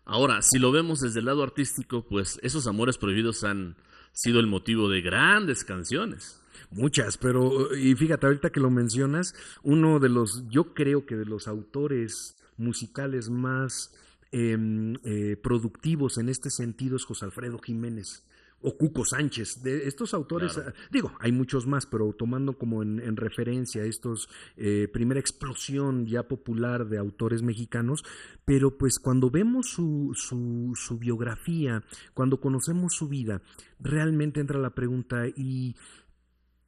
Ahora, 0.05 0.43
si 0.43 0.59
lo 0.59 0.73
vemos 0.73 0.99
desde 0.99 1.21
el 1.21 1.27
lado 1.27 1.45
artístico, 1.45 2.05
pues 2.05 2.41
esos 2.43 2.67
amores 2.67 2.99
prohibidos 2.99 3.45
han 3.45 3.77
sido 4.15 4.41
el 4.41 4.47
motivo 4.47 4.89
de 4.89 5.03
grandes 5.03 5.65
canciones. 5.65 6.41
Muchas, 6.71 7.19
pero 7.19 7.77
y 7.77 7.95
fíjate, 7.95 8.27
ahorita 8.27 8.51
que 8.51 8.61
lo 8.61 8.71
mencionas, 8.71 9.35
uno 9.63 10.01
de 10.01 10.09
los, 10.09 10.49
yo 10.49 10.73
creo 10.73 11.05
que 11.05 11.17
de 11.17 11.27
los 11.27 11.47
autores 11.47 12.37
musicales 12.57 13.29
más 13.29 13.95
em, 14.33 14.95
eh, 15.05 15.37
productivos 15.41 16.19
en 16.19 16.29
este 16.29 16.51
sentido 16.51 16.97
es 16.97 17.05
José 17.05 17.27
Alfredo 17.27 17.59
Jiménez 17.59 18.25
o 18.65 18.79
Cuco 18.79 19.05
Sánchez. 19.05 19.63
De 19.63 19.87
estos 19.87 20.15
autores, 20.15 20.57
ah, 20.57 20.73
digo, 20.91 21.13
hay 21.21 21.33
muchos 21.33 21.67
más, 21.67 21.85
pero 21.87 22.13
tomando 22.15 22.57
como 22.57 22.83
en, 22.83 23.17
referencia 23.17 23.85
estos, 23.85 24.29
eh, 24.57 24.89
primera 24.93 25.21
explosión 25.21 26.07
ya 26.07 26.27
popular 26.27 26.89
de 26.89 26.99
autores 26.99 27.43
mexicanos, 27.43 28.05
pero 28.45 28.79
pues 28.79 28.99
cuando 28.99 29.31
vemos 29.31 29.69
su, 29.69 30.13
su, 30.15 30.73
su 30.75 30.99
biografía, 30.99 31.85
cuando 32.15 32.41
conocemos 32.41 32.95
su 32.95 33.09
vida, 33.09 33.43
realmente 33.79 34.41
entra 34.41 34.59
la 34.59 34.75
pregunta, 34.75 35.27
¿y 35.29 35.77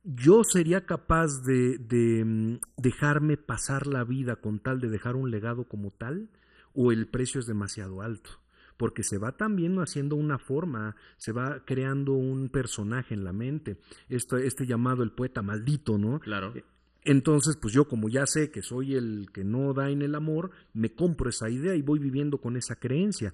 yo 0.04 0.44
sería 0.44 0.84
capaz 0.84 1.42
de, 1.44 1.78
de, 1.78 2.24
mm, 2.24 2.60
dejarme 2.76 3.38
pasar 3.38 3.86
la 3.86 4.04
vida 4.04 4.36
con 4.36 4.60
tal 4.60 4.80
de 4.80 4.90
dejar 4.90 5.16
un 5.16 5.30
legado 5.30 5.64
como 5.64 5.90
tal? 5.90 6.28
¿O 6.74 6.92
el 6.92 7.08
precio 7.08 7.40
es 7.40 7.46
demasiado 7.46 8.02
alto? 8.02 8.30
Porque 8.76 9.02
se 9.02 9.18
va 9.18 9.32
también 9.32 9.78
haciendo 9.78 10.16
una 10.16 10.38
forma, 10.38 10.96
se 11.16 11.32
va 11.32 11.64
creando 11.64 12.12
un 12.12 12.48
personaje 12.48 13.14
en 13.14 13.24
la 13.24 13.32
mente, 13.32 13.78
este, 14.08 14.46
este 14.46 14.66
llamado 14.66 15.02
el 15.02 15.12
poeta 15.12 15.42
maldito, 15.42 15.98
¿no? 15.98 16.20
Claro. 16.20 16.52
Entonces, 17.04 17.56
pues 17.56 17.72
yo 17.72 17.86
como 17.86 18.08
ya 18.08 18.26
sé 18.26 18.50
que 18.50 18.62
soy 18.62 18.94
el 18.94 19.28
que 19.32 19.44
no 19.44 19.72
da 19.72 19.90
en 19.90 20.02
el 20.02 20.14
amor, 20.16 20.50
me 20.74 20.92
compro 20.92 21.30
esa 21.30 21.48
idea 21.48 21.74
y 21.76 21.82
voy 21.82 22.00
viviendo 22.00 22.38
con 22.38 22.56
esa 22.56 22.76
creencia. 22.76 23.32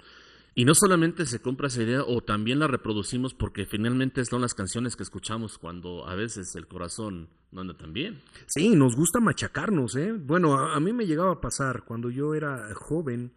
Y 0.55 0.67
no 0.67 0.75
solamente 0.75 1.25
se 1.25 1.41
compra 1.41 1.69
esa 1.69 1.83
idea, 1.83 2.03
o 2.03 2.21
también 2.21 2.59
la 2.59 2.67
reproducimos 2.67 3.33
porque 3.33 3.65
finalmente 3.65 4.23
son 4.27 4.43
las 4.43 4.53
canciones 4.53 4.97
que 4.97 5.03
escuchamos 5.03 5.57
cuando 5.57 6.07
a 6.07 6.15
veces 6.15 6.55
el 6.55 6.67
corazón 6.67 7.31
no 7.51 7.63
anda 7.63 7.75
tan 7.75 7.95
bien. 7.95 8.21
Sí, 8.47 8.77
nos 8.77 8.95
gusta 8.95 9.19
machacarnos, 9.21 9.97
¿eh? 9.97 10.13
Bueno, 10.13 10.59
a, 10.59 10.75
a 10.77 10.81
mí 10.81 10.93
me 10.93 11.07
llegaba 11.07 11.33
a 11.33 11.41
pasar 11.41 11.85
cuando 11.87 12.11
yo 12.11 12.35
era 12.35 12.69
joven, 12.75 13.33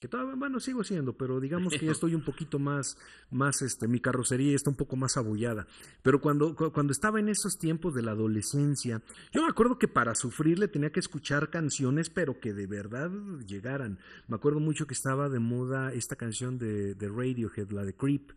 que 0.00 0.08
todavía, 0.08 0.34
bueno, 0.34 0.58
sigo 0.60 0.82
siendo, 0.82 1.12
pero 1.12 1.40
digamos 1.40 1.74
que 1.74 1.84
ya 1.84 1.92
estoy 1.92 2.14
un 2.14 2.24
poquito 2.24 2.58
más, 2.58 2.96
más, 3.30 3.60
este, 3.60 3.86
mi 3.86 4.00
carrocería 4.00 4.56
está 4.56 4.70
un 4.70 4.76
poco 4.76 4.96
más 4.96 5.18
abollada. 5.18 5.66
Pero 6.02 6.22
cuando, 6.22 6.56
cuando 6.56 6.92
estaba 6.92 7.20
en 7.20 7.28
esos 7.28 7.58
tiempos 7.58 7.94
de 7.94 8.02
la 8.02 8.12
adolescencia, 8.12 9.02
yo 9.30 9.42
me 9.42 9.48
acuerdo 9.48 9.78
que 9.78 9.88
para 9.88 10.14
sufrirle 10.14 10.68
tenía 10.68 10.90
que 10.90 11.00
escuchar 11.00 11.50
canciones, 11.50 12.08
pero 12.08 12.40
que 12.40 12.54
de 12.54 12.66
verdad 12.66 13.10
llegaran. 13.46 13.98
Me 14.26 14.36
acuerdo 14.36 14.58
mucho 14.58 14.86
que 14.86 14.94
estaba 14.94 15.28
de 15.28 15.38
moda 15.38 15.92
esta 15.92 16.16
canción 16.16 16.58
de, 16.58 16.94
de 16.94 17.08
Radiohead, 17.08 17.70
la 17.70 17.84
de 17.84 17.94
Creep. 17.94 18.32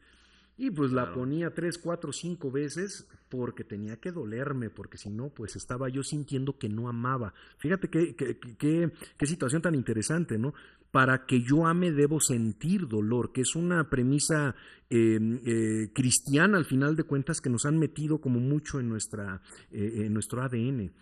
Y 0.55 0.70
pues 0.70 0.91
la 0.91 1.12
ponía 1.13 1.51
tres, 1.53 1.79
cuatro, 1.79 2.13
cinco 2.13 2.51
veces 2.51 3.08
porque 3.27 3.63
tenía 3.63 3.98
que 3.98 4.12
dolerme, 4.12 4.70
porque 4.70 5.00
si 5.00 5.10
no, 5.10 5.29
pues 5.29 5.55
estaba 5.55 5.89
yo 5.89 6.03
sintiendo 6.03 6.60
que 6.60 6.70
no 6.70 6.88
amaba. 6.88 7.34
Fíjate 7.58 7.89
qué, 7.89 8.15
qué, 8.15 8.38
qué, 8.38 8.91
qué 9.17 9.25
situación 9.25 9.63
tan 9.63 9.74
interesante, 9.74 10.38
¿no? 10.38 10.53
Para 10.93 11.25
que 11.25 11.41
yo 11.41 11.65
ame 11.65 11.91
debo 11.91 12.19
sentir 12.19 12.88
dolor, 12.88 13.31
que 13.31 13.41
es 13.41 13.55
una 13.55 13.89
premisa 13.89 14.55
em, 14.91 15.39
eh, 15.43 15.89
cristiana 15.91 16.59
al 16.59 16.65
final 16.65 16.95
de 16.95 17.03
cuentas 17.03 17.41
que 17.41 17.50
nos 17.50 17.65
han 17.65 17.79
metido 17.79 18.21
como 18.21 18.39
mucho 18.39 18.79
en, 18.79 18.89
nuestra, 18.89 19.41
eh, 19.71 20.03
en 20.05 20.13
nuestro 20.13 20.43
ADN. 20.43 20.93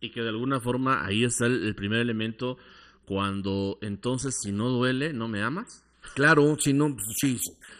Y 0.00 0.10
que 0.10 0.22
de 0.22 0.30
alguna 0.30 0.58
forma 0.58 1.06
ahí 1.06 1.22
está 1.22 1.46
el, 1.46 1.76
primer 1.76 2.00
elemento, 2.00 2.58
cuando 3.04 3.78
entonces 3.82 4.36
si 4.42 4.50
no 4.50 4.68
duele, 4.68 5.12
¿no 5.12 5.28
me 5.28 5.44
amas? 5.44 5.84
Claro, 6.14 6.56
si 6.58 6.72
no, 6.72 6.96
si, 7.20 7.38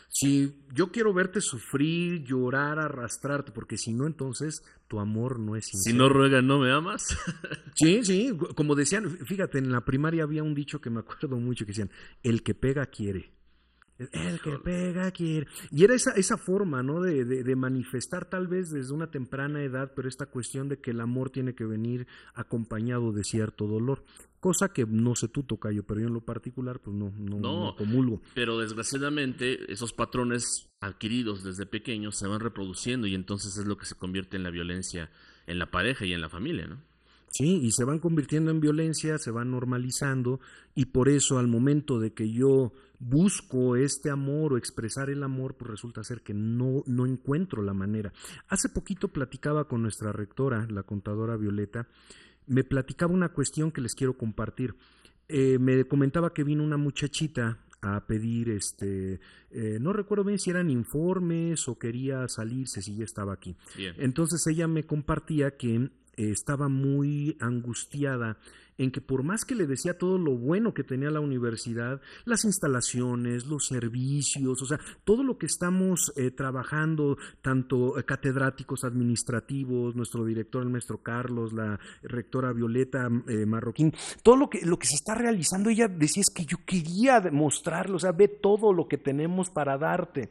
si 0.08 0.54
yo 0.72 0.90
quiero 0.90 1.12
verte 1.12 1.40
sufrir, 1.40 2.24
llorar, 2.24 2.78
arrastrarte, 2.78 3.52
porque 3.52 3.76
si 3.76 3.92
no, 3.92 4.06
entonces 4.06 4.62
tu 4.88 5.00
amor 5.00 5.38
no 5.38 5.56
es 5.56 5.66
sincero. 5.66 5.92
Si 5.92 5.98
no 5.98 6.08
ruegas, 6.08 6.42
¿no 6.42 6.58
me 6.58 6.72
amas? 6.72 7.16
sí, 7.74 8.04
sí, 8.04 8.32
como 8.56 8.74
decían, 8.74 9.10
fíjate, 9.24 9.58
en 9.58 9.70
la 9.70 9.84
primaria 9.84 10.24
había 10.24 10.42
un 10.42 10.54
dicho 10.54 10.80
que 10.80 10.90
me 10.90 11.00
acuerdo 11.00 11.36
mucho 11.36 11.64
que 11.64 11.72
decían, 11.72 11.90
el 12.22 12.42
que 12.42 12.54
pega 12.54 12.86
quiere. 12.86 13.32
El 14.12 14.40
que 14.40 14.58
pega 14.58 15.10
quiere. 15.10 15.46
Y 15.70 15.84
era 15.84 15.94
esa, 15.94 16.12
esa 16.12 16.38
forma, 16.38 16.82
¿no? 16.82 17.00
De, 17.00 17.24
de, 17.24 17.56
manifestar 17.56 18.24
tal 18.28 18.48
vez 18.48 18.70
desde 18.70 18.94
una 18.94 19.10
temprana 19.10 19.62
edad, 19.62 19.92
pero 19.94 20.08
esta 20.08 20.26
cuestión 20.26 20.68
de 20.68 20.80
que 20.80 20.92
el 20.92 21.00
amor 21.00 21.30
tiene 21.30 21.54
que 21.54 21.64
venir 21.64 22.06
acompañado 22.34 23.12
de 23.12 23.24
cierto 23.24 23.66
dolor. 23.66 24.04
Cosa 24.40 24.72
que 24.72 24.86
no 24.86 25.14
sé 25.14 25.28
tú, 25.28 25.42
Tocayo, 25.42 25.82
pero 25.82 26.00
yo 26.00 26.06
en 26.06 26.14
lo 26.14 26.24
particular, 26.24 26.80
pues 26.80 26.96
no, 26.96 27.12
no, 27.18 27.38
no, 27.40 27.76
comulgo. 27.76 28.22
Pero 28.34 28.58
desgraciadamente, 28.58 29.70
esos 29.70 29.92
patrones 29.92 30.70
adquiridos 30.80 31.44
desde 31.44 31.66
pequeños 31.66 32.16
se 32.16 32.26
van 32.26 32.40
reproduciendo 32.40 33.06
y 33.06 33.14
entonces 33.14 33.58
es 33.58 33.66
lo 33.66 33.76
que 33.76 33.84
se 33.84 33.96
convierte 33.96 34.38
en 34.38 34.44
la 34.44 34.50
violencia 34.50 35.10
en 35.46 35.58
la 35.58 35.70
pareja 35.70 36.06
y 36.06 36.12
en 36.12 36.20
la 36.20 36.28
familia, 36.28 36.66
¿no? 36.66 36.80
Sí, 37.30 37.60
y 37.62 37.70
se 37.70 37.84
van 37.84 38.00
convirtiendo 38.00 38.50
en 38.50 38.60
violencia, 38.60 39.16
se 39.18 39.30
van 39.30 39.52
normalizando, 39.52 40.40
y 40.74 40.86
por 40.86 41.08
eso 41.08 41.38
al 41.38 41.46
momento 41.46 42.00
de 42.00 42.12
que 42.12 42.30
yo 42.30 42.72
busco 42.98 43.76
este 43.76 44.10
amor 44.10 44.52
o 44.52 44.56
expresar 44.56 45.10
el 45.10 45.22
amor, 45.22 45.56
pues 45.56 45.70
resulta 45.70 46.02
ser 46.02 46.22
que 46.22 46.34
no, 46.34 46.82
no 46.86 47.06
encuentro 47.06 47.62
la 47.62 47.72
manera. 47.72 48.12
Hace 48.48 48.68
poquito 48.68 49.08
platicaba 49.08 49.68
con 49.68 49.80
nuestra 49.80 50.10
rectora, 50.10 50.66
la 50.70 50.82
contadora 50.82 51.36
Violeta, 51.36 51.86
me 52.46 52.64
platicaba 52.64 53.14
una 53.14 53.28
cuestión 53.28 53.70
que 53.70 53.80
les 53.80 53.94
quiero 53.94 54.18
compartir. 54.18 54.74
Eh, 55.28 55.58
me 55.60 55.84
comentaba 55.84 56.34
que 56.34 56.42
vino 56.42 56.64
una 56.64 56.76
muchachita 56.76 57.60
a 57.82 58.06
pedir, 58.06 58.50
este, 58.50 59.20
eh, 59.50 59.78
no 59.80 59.92
recuerdo 59.92 60.24
bien 60.24 60.38
si 60.38 60.50
eran 60.50 60.68
informes 60.68 61.68
o 61.68 61.78
quería 61.78 62.26
salirse 62.28 62.82
si 62.82 62.96
ya 62.96 63.04
estaba 63.04 63.32
aquí. 63.32 63.56
Entonces 63.96 64.44
ella 64.48 64.66
me 64.66 64.84
compartía 64.84 65.56
que 65.56 65.90
estaba 66.28 66.68
muy 66.68 67.36
angustiada 67.40 68.36
en 68.80 68.90
que 68.90 69.02
por 69.02 69.22
más 69.22 69.44
que 69.44 69.54
le 69.54 69.66
decía 69.66 69.98
todo 69.98 70.16
lo 70.16 70.38
bueno 70.38 70.72
que 70.72 70.84
tenía 70.84 71.10
la 71.10 71.20
universidad, 71.20 72.00
las 72.24 72.46
instalaciones, 72.46 73.44
los 73.46 73.66
servicios, 73.66 74.62
o 74.62 74.64
sea, 74.64 74.80
todo 75.04 75.22
lo 75.22 75.36
que 75.36 75.44
estamos 75.44 76.10
eh, 76.16 76.30
trabajando, 76.30 77.18
tanto 77.42 77.98
eh, 77.98 78.04
catedráticos 78.04 78.84
administrativos, 78.84 79.94
nuestro 79.94 80.24
director, 80.24 80.62
el 80.62 80.70
maestro 80.70 81.02
Carlos, 81.02 81.52
la 81.52 81.78
rectora 82.02 82.54
Violeta 82.54 83.06
eh, 83.28 83.44
Marroquín, 83.44 83.92
todo 84.22 84.36
lo 84.36 84.48
que, 84.48 84.64
lo 84.64 84.78
que 84.78 84.86
se 84.86 84.94
está 84.94 85.14
realizando, 85.14 85.68
ella 85.68 85.86
decía 85.86 86.22
es 86.22 86.30
que 86.30 86.46
yo 86.46 86.56
quería 86.64 87.20
mostrarlo, 87.30 87.96
o 87.96 88.00
sea, 88.00 88.12
ve 88.12 88.28
todo 88.28 88.72
lo 88.72 88.88
que 88.88 88.96
tenemos 88.96 89.50
para 89.50 89.76
darte. 89.76 90.30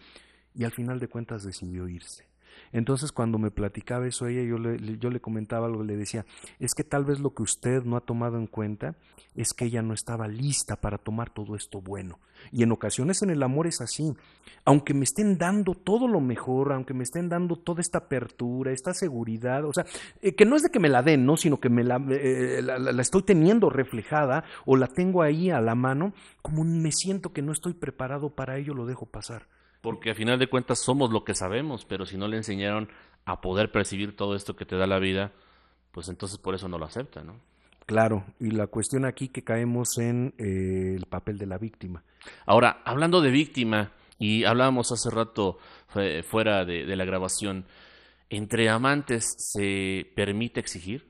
Y 0.55 0.63
al 0.63 0.71
final 0.71 0.99
de 0.99 1.07
cuentas 1.07 1.43
decidió 1.43 1.87
irse. 1.87 2.28
Entonces 2.71 3.11
cuando 3.11 3.37
me 3.37 3.51
platicaba 3.51 4.07
eso 4.07 4.27
ella, 4.27 4.43
yo 4.43 4.57
le, 4.57 4.97
yo 4.97 5.09
le 5.09 5.19
comentaba 5.19 5.67
algo, 5.67 5.83
le 5.83 5.97
decía, 5.97 6.25
es 6.59 6.73
que 6.73 6.83
tal 6.83 7.05
vez 7.05 7.19
lo 7.19 7.33
que 7.33 7.43
usted 7.43 7.83
no 7.83 7.97
ha 7.97 8.01
tomado 8.01 8.37
en 8.37 8.47
cuenta 8.47 8.95
es 9.35 9.53
que 9.53 9.65
ella 9.65 9.81
no 9.81 9.93
estaba 9.93 10.27
lista 10.27 10.75
para 10.75 10.97
tomar 10.97 11.29
todo 11.29 11.55
esto 11.55 11.81
bueno. 11.81 12.19
Y 12.51 12.63
en 12.63 12.71
ocasiones 12.71 13.21
en 13.21 13.29
el 13.29 13.43
amor 13.43 13.67
es 13.67 13.81
así. 13.81 14.13
Aunque 14.65 14.93
me 14.93 15.03
estén 15.03 15.37
dando 15.37 15.73
todo 15.73 16.07
lo 16.07 16.19
mejor, 16.19 16.73
aunque 16.73 16.93
me 16.93 17.03
estén 17.03 17.29
dando 17.29 17.55
toda 17.55 17.81
esta 17.81 17.99
apertura, 17.99 18.71
esta 18.71 18.93
seguridad, 18.93 19.65
o 19.65 19.73
sea, 19.73 19.85
eh, 20.21 20.35
que 20.35 20.45
no 20.45 20.55
es 20.55 20.63
de 20.63 20.69
que 20.69 20.79
me 20.79 20.89
la 20.89 21.03
den, 21.03 21.25
¿no? 21.25 21.37
Sino 21.37 21.59
que 21.59 21.69
me 21.69 21.83
la, 21.83 22.03
eh, 22.09 22.61
la, 22.61 22.79
la, 22.79 23.01
estoy 23.01 23.23
teniendo 23.23 23.69
reflejada 23.69 24.43
o 24.65 24.75
la 24.75 24.87
tengo 24.87 25.21
ahí 25.21 25.49
a 25.51 25.61
la 25.61 25.75
mano, 25.75 26.13
como 26.41 26.63
me 26.63 26.91
siento 26.91 27.31
que 27.31 27.41
no 27.41 27.51
estoy 27.51 27.73
preparado 27.73 28.31
para 28.31 28.57
ello, 28.57 28.73
lo 28.73 28.85
dejo 28.85 29.05
pasar. 29.05 29.47
Porque 29.81 30.11
a 30.11 30.15
final 30.15 30.39
de 30.39 30.47
cuentas 30.47 30.79
somos 30.79 31.11
lo 31.11 31.23
que 31.23 31.35
sabemos, 31.35 31.85
pero 31.85 32.05
si 32.05 32.17
no 32.17 32.27
le 32.27 32.37
enseñaron 32.37 32.89
a 33.25 33.41
poder 33.41 33.71
percibir 33.71 34.15
todo 34.15 34.35
esto 34.35 34.55
que 34.55 34.65
te 34.65 34.75
da 34.75 34.87
la 34.87 34.99
vida, 34.99 35.31
pues 35.91 36.09
entonces 36.09 36.37
por 36.37 36.55
eso 36.55 36.67
no 36.67 36.77
lo 36.77 36.85
acepta, 36.85 37.23
¿no? 37.23 37.35
Claro, 37.85 38.25
y 38.39 38.51
la 38.51 38.67
cuestión 38.67 39.05
aquí 39.05 39.29
que 39.29 39.43
caemos 39.43 39.97
en 39.97 40.33
eh, 40.37 40.95
el 40.95 41.05
papel 41.05 41.37
de 41.37 41.47
la 41.47 41.57
víctima. 41.57 42.03
Ahora, 42.45 42.81
hablando 42.85 43.21
de 43.21 43.31
víctima, 43.31 43.93
y 44.19 44.43
hablábamos 44.43 44.91
hace 44.91 45.09
rato 45.09 45.57
fuera 46.23 46.65
de, 46.65 46.85
de 46.85 46.95
la 46.95 47.05
grabación, 47.05 47.65
¿entre 48.29 48.69
amantes 48.69 49.33
se 49.37 50.11
permite 50.13 50.59
exigir? 50.59 51.09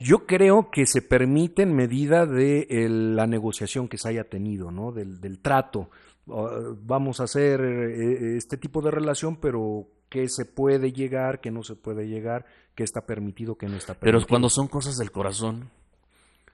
Yo 0.00 0.26
creo 0.26 0.70
que 0.70 0.86
se 0.86 1.02
permite 1.02 1.62
en 1.62 1.74
medida 1.74 2.26
de 2.26 2.66
el, 2.68 3.14
la 3.14 3.26
negociación 3.26 3.86
que 3.86 3.98
se 3.98 4.08
haya 4.08 4.24
tenido, 4.24 4.70
¿no? 4.72 4.90
Del, 4.90 5.20
del 5.20 5.38
trato. 5.38 5.90
Vamos 6.26 7.20
a 7.20 7.24
hacer 7.24 7.60
eh, 7.60 8.36
este 8.36 8.56
tipo 8.56 8.80
de 8.80 8.90
relación, 8.90 9.36
pero 9.36 9.86
qué 10.08 10.28
se 10.28 10.44
puede 10.46 10.92
llegar, 10.92 11.40
qué 11.40 11.50
no 11.50 11.62
se 11.62 11.76
puede 11.76 12.08
llegar, 12.08 12.46
qué 12.74 12.82
está 12.82 13.04
permitido, 13.06 13.56
qué 13.56 13.66
no 13.68 13.76
está 13.76 13.94
Pero 13.94 14.00
permitido. 14.12 14.28
cuando 14.28 14.48
son 14.48 14.68
cosas 14.68 14.96
del 14.96 15.10
corazón, 15.10 15.70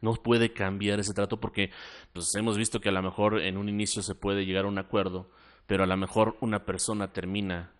no 0.00 0.14
puede 0.14 0.52
cambiar 0.52 0.98
ese 0.98 1.12
trato 1.14 1.38
porque 1.38 1.70
pues, 2.12 2.34
hemos 2.34 2.56
visto 2.56 2.80
que 2.80 2.88
a 2.88 2.92
lo 2.92 3.02
mejor 3.02 3.40
en 3.40 3.56
un 3.58 3.68
inicio 3.68 4.02
se 4.02 4.14
puede 4.14 4.44
llegar 4.44 4.64
a 4.64 4.68
un 4.68 4.78
acuerdo, 4.78 5.30
pero 5.66 5.84
a 5.84 5.86
lo 5.86 5.96
mejor 5.96 6.36
una 6.40 6.64
persona 6.64 7.12
termina 7.12 7.70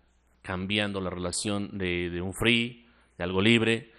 cambiando 0.43 1.01
la 1.01 1.09
relación 1.09 1.77
de, 1.77 2.09
de 2.09 2.21
un 2.21 2.33
free, 2.33 2.87
de 3.17 3.23
algo 3.23 3.41
libre, 3.41 3.91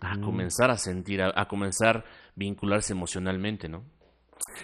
a 0.00 0.20
comenzar 0.20 0.70
a 0.70 0.76
sentir, 0.76 1.22
a, 1.22 1.32
a 1.34 1.48
comenzar 1.48 2.04
vincularse 2.36 2.92
emocionalmente, 2.92 3.68
¿no? 3.68 3.84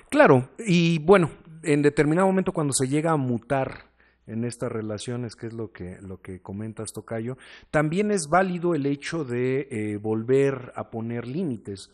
Claro, 0.09 0.51
y 0.59 0.99
bueno, 1.01 1.31
en 1.65 1.83
determinado 1.83 2.27
momento 2.27 2.53
cuando 2.53 2.73
se 2.73 2.89
llega 2.89 3.13
a 3.13 3.17
mutar 3.17 3.95
en 4.27 4.45
estas 4.45 4.73
relaciones, 4.73 5.37
que 5.37 5.49
es 5.49 5.53
lo 5.53 5.73
que, 5.73 5.99
lo 6.01 6.21
que 6.21 6.41
comentas, 6.41 6.93
Tocayo, 6.93 7.37
también 7.71 8.11
es 8.11 8.29
válido 8.29 8.75
el 8.75 8.87
hecho 8.87 9.25
de 9.25 9.69
eh, 9.71 9.97
volver 9.97 10.73
a 10.77 10.91
poner 10.91 11.27
límites. 11.27 11.91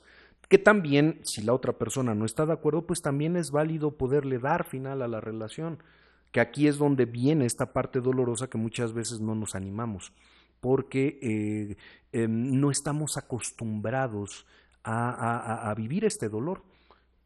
Que 0.49 0.59
también, 0.59 1.21
si 1.23 1.43
la 1.43 1.55
otra 1.55 1.73
persona 1.73 2.15
no 2.15 2.25
está 2.25 2.47
de 2.47 2.53
acuerdo, 2.53 2.87
pues 2.87 3.03
también 3.03 3.37
es 3.37 3.51
válido 3.51 3.93
poderle 3.97 4.39
dar 4.39 4.65
final 4.65 5.03
a 5.03 5.09
la 5.09 5.21
relación. 5.21 5.83
Que 6.33 6.41
aquí 6.41 6.69
es 6.69 6.79
donde 6.79 7.07
viene 7.07 7.47
esta 7.47 7.73
parte 7.73 8.01
dolorosa 8.01 8.49
que 8.49 8.59
muchas 8.59 8.93
veces 8.93 9.21
no 9.21 9.35
nos 9.35 9.55
animamos, 9.55 10.13
porque 10.61 11.19
eh, 11.23 11.77
eh, 12.13 12.29
no 12.29 12.71
estamos 12.71 13.17
acostumbrados 13.17 14.47
a 14.83 15.75
vivir 15.77 16.07
este 16.07 16.31
dolor 16.31 16.63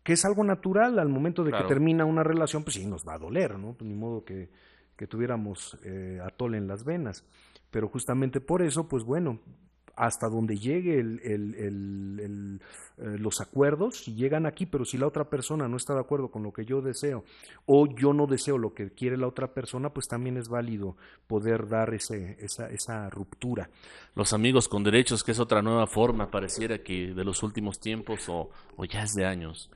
que 0.04 0.12
es 0.12 0.24
algo 0.24 0.44
natural 0.44 0.98
al 1.00 1.08
momento 1.08 1.42
de 1.42 1.50
Claro. 1.50 1.64
que 1.66 1.68
termina 1.74 2.04
una 2.04 2.22
relación, 2.22 2.62
pues 2.62 2.74
sí, 2.74 2.86
nos 2.86 3.04
va 3.08 3.14
a 3.14 3.18
doler, 3.18 3.58
¿no? 3.58 3.72
Pues 3.72 3.88
ni 3.88 3.94
modo 3.96 4.24
que, 4.24 4.50
que 4.96 5.06
tuviéramos 5.08 5.76
eh, 5.82 6.20
atole 6.22 6.58
en 6.58 6.68
las 6.68 6.84
venas. 6.84 7.24
Pero 7.70 7.88
justamente 7.88 8.40
por 8.40 8.62
eso, 8.62 8.86
pues 8.86 9.02
bueno, 9.02 9.40
hasta 9.96 10.28
donde 10.28 10.56
llegue 10.58 10.98
el, 10.98 11.20
el- 11.24 11.54
el- 11.54 12.20
el, 12.20 12.60
eh, 12.98 13.18
los 13.18 13.40
acuerdos, 13.40 14.04
si 14.04 14.14
llegan 14.14 14.46
aquí, 14.46 14.66
pero 14.66 14.84
si 14.84 14.98
la 14.98 15.06
otra 15.06 15.24
persona 15.30 15.68
no 15.68 15.76
está 15.76 15.94
de 15.94 16.00
acuerdo 16.00 16.28
con 16.30 16.42
lo 16.42 16.52
que 16.52 16.64
yo 16.64 16.80
deseo, 16.80 17.24
o 17.66 17.86
yo 17.86 18.12
no 18.12 18.26
deseo 18.26 18.58
lo 18.58 18.74
que 18.74 18.90
quiere 18.90 19.16
la 19.16 19.26
otra 19.26 19.52
persona, 19.54 19.90
pues 19.90 20.06
también 20.06 20.36
es 20.36 20.48
válido 20.48 20.96
poder 21.26 21.68
dar 21.68 21.92
ese, 21.94 22.36
esa, 22.40 22.68
esa 22.70 23.08
ruptura. 23.10 23.68
Los 24.14 24.32
amigos 24.32 24.68
con 24.68 24.84
derechos, 24.84 25.24
que 25.24 25.32
es 25.32 25.38
otra 25.40 25.62
nueva 25.62 25.86
forma, 25.86 26.30
pareciera 26.30 26.78
que 26.82 27.12
de 27.14 27.24
los 27.24 27.42
últimos 27.42 27.78
tiempos 27.80 28.28
o, 28.28 28.50
o 28.76 28.84
ya 28.84 29.02
es 29.02 29.14
de 29.14 29.24
años. 29.26 29.70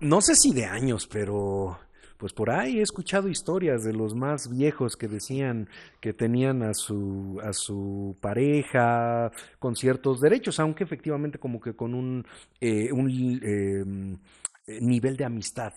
no 0.00 0.20
sé 0.20 0.34
si 0.34 0.52
de 0.52 0.64
años, 0.66 1.06
pero 1.06 1.78
pues 2.18 2.32
por 2.32 2.50
ahí 2.50 2.80
he 2.80 2.82
escuchado 2.82 3.28
historias 3.28 3.84
de 3.84 3.92
los 3.92 4.14
más 4.14 4.50
viejos 4.50 4.96
que 4.96 5.06
decían 5.06 5.68
que 6.00 6.12
tenían 6.12 6.62
a 6.62 6.74
su 6.74 7.40
a 7.42 7.52
su 7.52 8.16
pareja 8.20 9.30
con 9.58 9.76
ciertos 9.76 10.20
derechos, 10.20 10.58
aunque 10.58 10.84
efectivamente 10.84 11.38
como 11.38 11.60
que 11.60 11.74
con 11.74 11.94
un, 11.94 12.26
eh, 12.60 12.92
un 12.92 13.08
eh, 13.42 14.80
nivel 14.80 15.16
de 15.16 15.24
amistad 15.24 15.72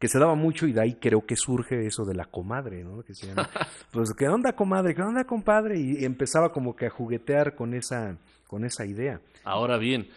que 0.00 0.08
se 0.08 0.18
daba 0.18 0.34
mucho 0.34 0.66
y 0.66 0.72
de 0.72 0.80
ahí 0.80 0.94
creo 0.94 1.24
que 1.26 1.36
surge 1.36 1.86
eso 1.86 2.04
de 2.04 2.14
la 2.14 2.24
comadre, 2.24 2.82
¿no? 2.82 3.02
Que 3.02 3.08
decían, 3.08 3.36
pues 3.92 4.12
qué 4.14 4.28
onda 4.28 4.54
comadre, 4.54 4.94
qué 4.94 5.02
onda 5.02 5.24
compadre 5.24 5.78
y 5.78 6.04
empezaba 6.04 6.52
como 6.52 6.74
que 6.74 6.86
a 6.86 6.90
juguetear 6.90 7.54
con 7.54 7.74
esa 7.74 8.16
con 8.48 8.64
esa 8.64 8.84
idea. 8.84 9.20
Ahora 9.44 9.76
bien, 9.76 10.08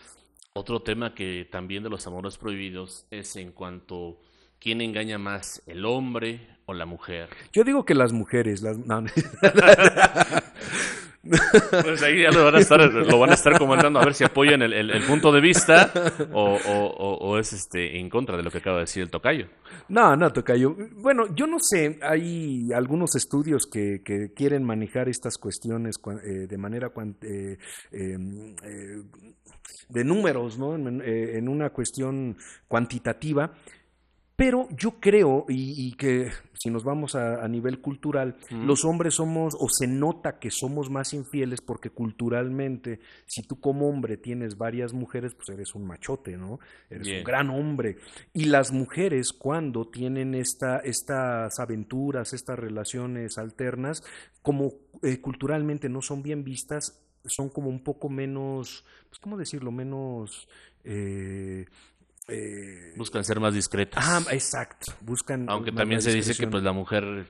otro 0.53 0.81
tema 0.81 1.13
que 1.13 1.47
también 1.51 1.83
de 1.83 1.89
los 1.89 2.07
amores 2.07 2.37
prohibidos 2.37 3.05
es 3.11 3.35
en 3.35 3.51
cuanto 3.51 4.17
quién 4.63 4.79
engaña 4.81 5.17
más, 5.17 5.61
el 5.67 5.85
hombre 5.85 6.47
o 6.65 6.73
la 6.73 6.85
mujer. 6.85 7.27
Yo 7.51 7.63
digo 7.65 7.83
que 7.85 7.93
las 7.93 8.13
mujeres, 8.13 8.61
las 8.61 8.77
no, 8.77 9.03
Pues 11.83 12.03
ahí 12.03 12.21
ya 12.21 12.31
lo 12.31 12.43
van 12.43 12.55
a 12.55 12.59
estar, 12.59 12.81
lo 12.93 13.17
van 13.17 13.29
a 13.29 13.33
estar 13.33 13.57
comentando 13.57 13.97
a 13.99 14.03
ver 14.03 14.13
si 14.13 14.25
apoyan 14.25 14.61
el, 14.61 14.73
el- 14.73 14.89
el 14.91 15.03
punto 15.03 15.31
de 15.31 15.39
vista 15.39 15.89
o, 16.33 16.55
o- 16.55 16.87
o- 16.97 17.17
o 17.29 17.37
es 17.39 17.53
este 17.53 17.97
en 17.97 18.09
contra 18.09 18.35
de 18.35 18.43
lo 18.43 18.51
que 18.51 18.57
acaba 18.57 18.77
de 18.77 18.83
decir 18.83 19.03
el 19.03 19.09
tocayo. 19.09 19.47
No, 19.87 20.15
no, 20.17 20.31
Tocayo. 20.33 20.75
Bueno, 20.97 21.33
yo 21.33 21.47
no 21.47 21.57
sé, 21.59 21.97
hay 22.01 22.67
algunos 22.73 23.15
estudios 23.15 23.67
que, 23.71 24.01
que 24.03 24.33
quieren 24.35 24.63
manejar 24.65 25.07
estas 25.07 25.37
cuestiones 25.37 25.95
eh, 26.25 26.47
de 26.47 26.57
manera 26.57 26.91
eh, 27.21 27.57
eh, 27.91 28.17
eh, 28.63 29.03
de 29.89 30.03
números, 30.03 30.57
¿no? 30.59 30.75
En, 30.75 31.01
eh, 31.01 31.37
en 31.37 31.47
una 31.47 31.69
cuestión 31.69 32.35
cuantitativa. 32.67 33.53
Pero 34.45 34.67
yo 34.75 34.99
creo, 34.99 35.45
y, 35.47 35.87
y 35.87 35.93
que 35.93 36.29
si 36.53 36.69
nos 36.69 36.83
vamos 36.83 37.15
a, 37.15 37.41
a 37.43 37.47
nivel 37.47 37.79
cultural, 37.79 38.35
Mm. 38.51 38.65
los 38.65 38.83
hombres 38.83 39.13
somos, 39.15 39.55
o 39.57 39.69
se 39.69 39.87
nota 39.87 40.37
que 40.37 40.51
somos 40.51 40.89
más 40.89 41.13
infieles 41.13 41.61
porque 41.61 41.89
culturalmente, 41.91 42.99
si 43.25 43.41
tú 43.43 43.61
como 43.61 43.87
hombre 43.87 44.17
tienes 44.17 44.57
varias 44.57 44.91
mujeres, 44.91 45.33
pues 45.33 45.47
eres 45.47 45.75
un 45.75 45.85
machote, 45.87 46.35
¿no? 46.35 46.59
Eres 46.89 47.07
Bien. 47.07 47.19
un 47.19 47.23
gran 47.23 47.49
hombre. 47.51 47.97
Y 48.33 48.45
las 48.45 48.73
mujeres 48.73 49.31
cuando 49.31 49.85
tienen 49.87 50.35
esta, 50.35 50.79
estas 50.79 51.57
aventuras, 51.59 52.33
estas 52.33 52.59
relaciones 52.59 53.37
alternas, 53.37 54.03
como 54.41 54.73
eh, 55.03 55.21
culturalmente 55.21 55.87
no 55.87 56.01
son 56.01 56.21
bien 56.21 56.43
vistas, 56.43 56.99
son 57.25 57.47
como 57.49 57.69
un 57.69 57.81
poco 57.81 58.09
menos, 58.09 58.83
pues, 59.07 59.19
¿cómo 59.19 59.37
decirlo? 59.37 59.71
Menos... 59.71 60.49
eh, 60.85 61.65
eh, 62.27 62.93
Buscan 62.95 63.23
ser 63.23 63.39
más 63.39 63.53
discretas. 63.53 64.03
Ah, 64.07 64.21
exacto. 64.31 64.93
Buscan. 65.01 65.45
Aunque 65.49 65.71
también 65.71 66.01
se 66.01 66.13
dice 66.13 66.35
que 66.35 66.47
pues 66.47 66.63
la 66.63 66.73
mujer 66.73 67.27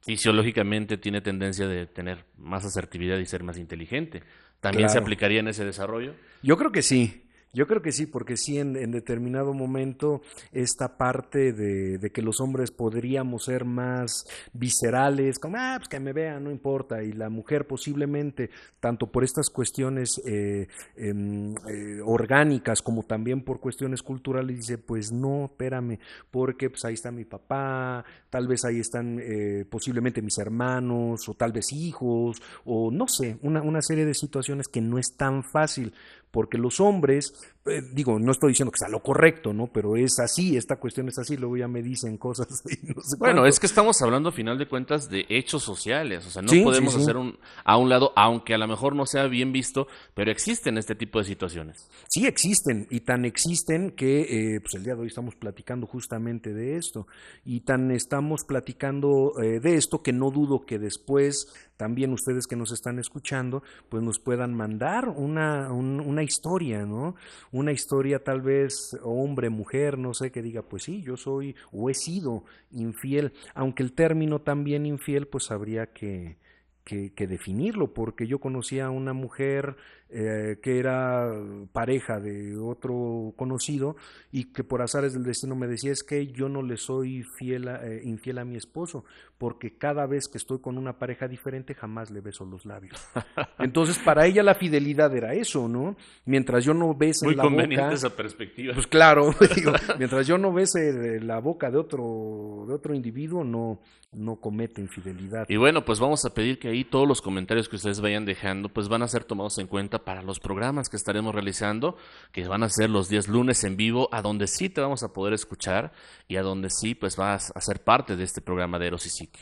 fisiológicamente 0.00 0.98
tiene 0.98 1.20
tendencia 1.20 1.66
de 1.66 1.86
tener 1.86 2.26
más 2.36 2.64
asertividad 2.64 3.18
y 3.18 3.26
ser 3.26 3.42
más 3.42 3.58
inteligente. 3.58 4.22
¿También 4.60 4.88
se 4.88 4.98
aplicaría 4.98 5.40
en 5.40 5.48
ese 5.48 5.64
desarrollo? 5.64 6.14
Yo 6.42 6.56
creo 6.56 6.72
que 6.72 6.82
sí. 6.82 7.26
Yo 7.54 7.66
creo 7.66 7.80
que 7.80 7.92
sí, 7.92 8.06
porque 8.06 8.36
sí, 8.36 8.58
en, 8.58 8.74
determinado 8.90 9.54
momento, 9.54 10.22
esta 10.52 10.96
parte 10.96 11.52
de, 11.52 11.98
de 11.98 12.10
que 12.10 12.20
los 12.20 12.40
hombres 12.40 12.70
podríamos 12.70 13.44
ser 13.44 13.64
más 13.64 14.26
viscerales, 14.52 15.38
como, 15.38 15.56
ah, 15.58 15.74
pues 15.78 15.88
que 15.88 16.00
me 16.00 16.12
vean, 16.12 16.44
no 16.44 16.50
importa, 16.50 17.02
y 17.02 17.12
la 17.12 17.28
mujer 17.28 17.66
posiblemente, 17.66 18.50
tanto 18.80 19.06
por 19.10 19.24
estas 19.24 19.50
cuestiones 19.50 20.20
eh, 20.26 20.68
em, 20.96 21.54
eh, 21.68 22.00
orgánicas 22.04 22.82
como 22.82 23.04
también 23.04 23.42
por 23.42 23.60
cuestiones 23.60 24.02
culturales, 24.02 24.56
dice, 24.56 24.78
pues 24.78 25.12
no, 25.12 25.46
espérame, 25.46 25.98
porque 26.30 26.70
pues 26.70 26.84
ahí 26.84 26.94
está 26.94 27.10
mi 27.10 27.24
papá, 27.24 28.04
tal 28.30 28.48
vez 28.48 28.64
ahí 28.64 28.80
están 28.80 29.20
eh, 29.20 29.64
posiblemente 29.68 30.22
mis 30.22 30.38
hermanos, 30.38 31.28
o 31.28 31.34
tal 31.34 31.52
vez 31.52 31.72
hijos, 31.72 32.42
o 32.64 32.90
no 32.90 33.06
sé, 33.06 33.38
una, 33.42 33.62
una 33.62 33.80
serie 33.80 34.04
de 34.04 34.14
situaciones 34.14 34.68
que 34.68 34.80
no 34.80 34.98
es 34.98 35.16
tan 35.16 35.44
fácil, 35.44 35.92
porque 36.34 36.58
los 36.58 36.80
hombres, 36.80 37.32
eh, 37.64 37.80
digo, 37.92 38.18
no 38.18 38.32
estoy 38.32 38.50
diciendo 38.50 38.72
que 38.72 38.78
sea 38.80 38.88
lo 38.88 39.00
correcto, 39.02 39.52
¿no? 39.52 39.68
Pero 39.68 39.96
es 39.96 40.18
así, 40.18 40.56
esta 40.56 40.76
cuestión 40.76 41.08
es 41.08 41.16
así, 41.18 41.36
luego 41.36 41.56
ya 41.56 41.68
me 41.68 41.80
dicen 41.80 42.18
cosas 42.18 42.48
y 42.68 42.86
no 42.88 43.00
sé 43.02 43.16
Bueno, 43.18 43.36
cuánto. 43.36 43.46
es 43.46 43.60
que 43.60 43.66
estamos 43.66 44.02
hablando 44.02 44.30
a 44.30 44.32
final 44.32 44.58
de 44.58 44.66
cuentas 44.66 45.08
de 45.08 45.26
hechos 45.28 45.62
sociales, 45.62 46.26
o 46.26 46.30
sea, 46.30 46.42
no 46.42 46.48
Sí, 46.48 46.58
sí, 46.58 46.64
podemos 46.64 46.94
sí. 46.94 47.00
hacer 47.02 47.16
un, 47.16 47.38
a 47.64 47.76
un 47.78 47.88
lado, 47.88 48.12
aunque 48.16 48.52
a 48.52 48.58
lo 48.58 48.66
mejor 48.66 48.96
no 48.96 49.06
sea 49.06 49.28
bien 49.28 49.52
visto, 49.52 49.86
pero 50.14 50.32
existen 50.32 50.76
este 50.76 50.96
tipo 50.96 51.20
de 51.20 51.24
situaciones. 51.24 51.88
Sí 52.08 52.26
existen, 52.26 52.88
y 52.90 53.00
tan 53.00 53.24
existen 53.24 53.92
que 53.92 54.22
eh, 54.56 54.60
pues 54.60 54.74
el 54.74 54.82
día 54.82 54.96
de 54.96 55.02
hoy 55.02 55.06
estamos 55.06 55.36
platicando 55.36 55.86
justamente 55.86 56.52
de 56.52 56.76
esto, 56.76 57.06
y 57.44 57.60
tan 57.60 57.92
estamos 57.92 58.42
platicando 58.44 59.34
eh, 59.40 59.60
de 59.60 59.76
esto 59.76 60.02
que 60.02 60.12
no 60.12 60.32
dudo 60.32 60.66
que 60.66 60.80
después 60.80 61.46
también 61.76 62.12
ustedes 62.12 62.46
que 62.46 62.56
nos 62.56 62.72
están 62.72 62.98
escuchando, 62.98 63.62
pues 63.88 64.02
nos 64.02 64.18
puedan 64.18 64.54
mandar 64.54 65.08
una, 65.08 65.72
un- 65.72 66.00
una 66.00 66.23
historia, 66.24 66.84
¿no? 66.84 67.14
Una 67.52 67.72
historia 67.72 68.24
tal 68.24 68.40
vez 68.42 68.98
hombre, 69.02 69.50
mujer, 69.50 69.98
no 69.98 70.14
sé, 70.14 70.32
que 70.32 70.42
diga, 70.42 70.62
pues 70.62 70.84
sí, 70.84 71.02
yo 71.02 71.16
soy 71.16 71.54
o 71.72 71.90
he 71.90 71.94
sido 71.94 72.44
infiel, 72.72 73.32
aunque 73.54 73.82
el 73.82 73.92
término 73.92 74.40
también 74.40 74.86
infiel, 74.86 75.28
pues 75.28 75.50
habría 75.50 75.92
que, 75.92 76.36
que, 76.84 77.12
que 77.12 77.26
definirlo, 77.26 77.94
porque 77.94 78.26
yo 78.26 78.40
conocía 78.40 78.86
a 78.86 78.90
una 78.90 79.12
mujer 79.12 79.76
eh, 80.16 80.58
que 80.62 80.78
era 80.78 81.28
pareja 81.72 82.20
de 82.20 82.56
otro 82.56 83.32
conocido 83.36 83.96
y 84.30 84.52
que 84.52 84.62
por 84.62 84.80
azares 84.80 85.12
del 85.12 85.24
destino 85.24 85.56
me 85.56 85.66
decía 85.66 85.90
es 85.90 86.04
que 86.04 86.28
yo 86.28 86.48
no 86.48 86.62
le 86.62 86.76
soy 86.76 87.24
fiel 87.24 87.66
a- 87.68 87.84
eh, 87.84 88.02
infiel 88.04 88.38
a 88.38 88.44
mi 88.44 88.54
esposo 88.56 89.04
porque 89.38 89.76
cada 89.76 90.06
vez 90.06 90.28
que 90.28 90.38
estoy 90.38 90.60
con 90.60 90.78
una 90.78 90.98
pareja 90.98 91.26
diferente 91.26 91.74
jamás 91.74 92.12
le 92.12 92.20
beso 92.20 92.44
los 92.44 92.64
labios. 92.64 92.96
Entonces 93.58 93.98
para 93.98 94.24
ella 94.26 94.44
la 94.44 94.54
fidelidad 94.54 95.14
era 95.16 95.34
eso, 95.34 95.66
¿no? 95.68 95.96
Mientras 96.26 96.64
yo 96.64 96.74
no 96.74 96.94
bese 96.94 97.26
Muy 97.26 97.34
la 97.34 97.42
conveniente 97.42 97.82
boca, 97.84 97.94
esa 97.94 98.10
perspectiva. 98.10 98.72
pues 98.74 98.86
claro, 98.86 99.34
digo, 99.56 99.72
mientras 99.98 100.26
yo 100.28 100.38
no 100.38 100.52
bese 100.52 101.20
la 101.20 101.40
boca 101.40 101.70
de 101.72 101.78
otro 101.78 102.64
de 102.68 102.74
otro 102.74 102.94
individuo 102.94 103.42
no 103.42 103.80
no 104.12 104.36
comete 104.36 104.80
infidelidad. 104.80 105.44
Y 105.48 105.56
bueno, 105.56 105.84
pues 105.84 105.98
vamos 105.98 106.24
a 106.24 106.32
pedir 106.32 106.60
que 106.60 106.68
ahí 106.68 106.84
todos 106.84 107.08
los 107.08 107.20
comentarios 107.20 107.68
que 107.68 107.74
ustedes 107.74 108.00
vayan 108.00 108.24
dejando, 108.24 108.68
pues 108.68 108.88
van 108.88 109.02
a 109.02 109.08
ser 109.08 109.24
tomados 109.24 109.58
en 109.58 109.66
cuenta 109.66 110.03
para 110.04 110.22
los 110.22 110.40
programas 110.40 110.88
que 110.88 110.96
estaremos 110.96 111.34
realizando, 111.34 111.96
que 112.32 112.46
van 112.46 112.62
a 112.62 112.68
ser 112.68 112.90
los 112.90 113.08
días 113.08 113.28
lunes 113.28 113.64
en 113.64 113.76
vivo, 113.76 114.08
a 114.12 114.22
donde 114.22 114.46
sí 114.46 114.68
te 114.68 114.80
vamos 114.80 115.02
a 115.02 115.12
poder 115.12 115.32
escuchar 115.32 115.92
y 116.28 116.36
a 116.36 116.42
donde 116.42 116.70
sí, 116.70 116.94
pues 116.94 117.16
vas 117.16 117.52
a 117.54 117.60
ser 117.60 117.82
parte 117.82 118.16
de 118.16 118.24
este 118.24 118.40
programa 118.40 118.78
de 118.78 118.86
Eros 118.86 119.06
y 119.06 119.10
Psique. 119.10 119.40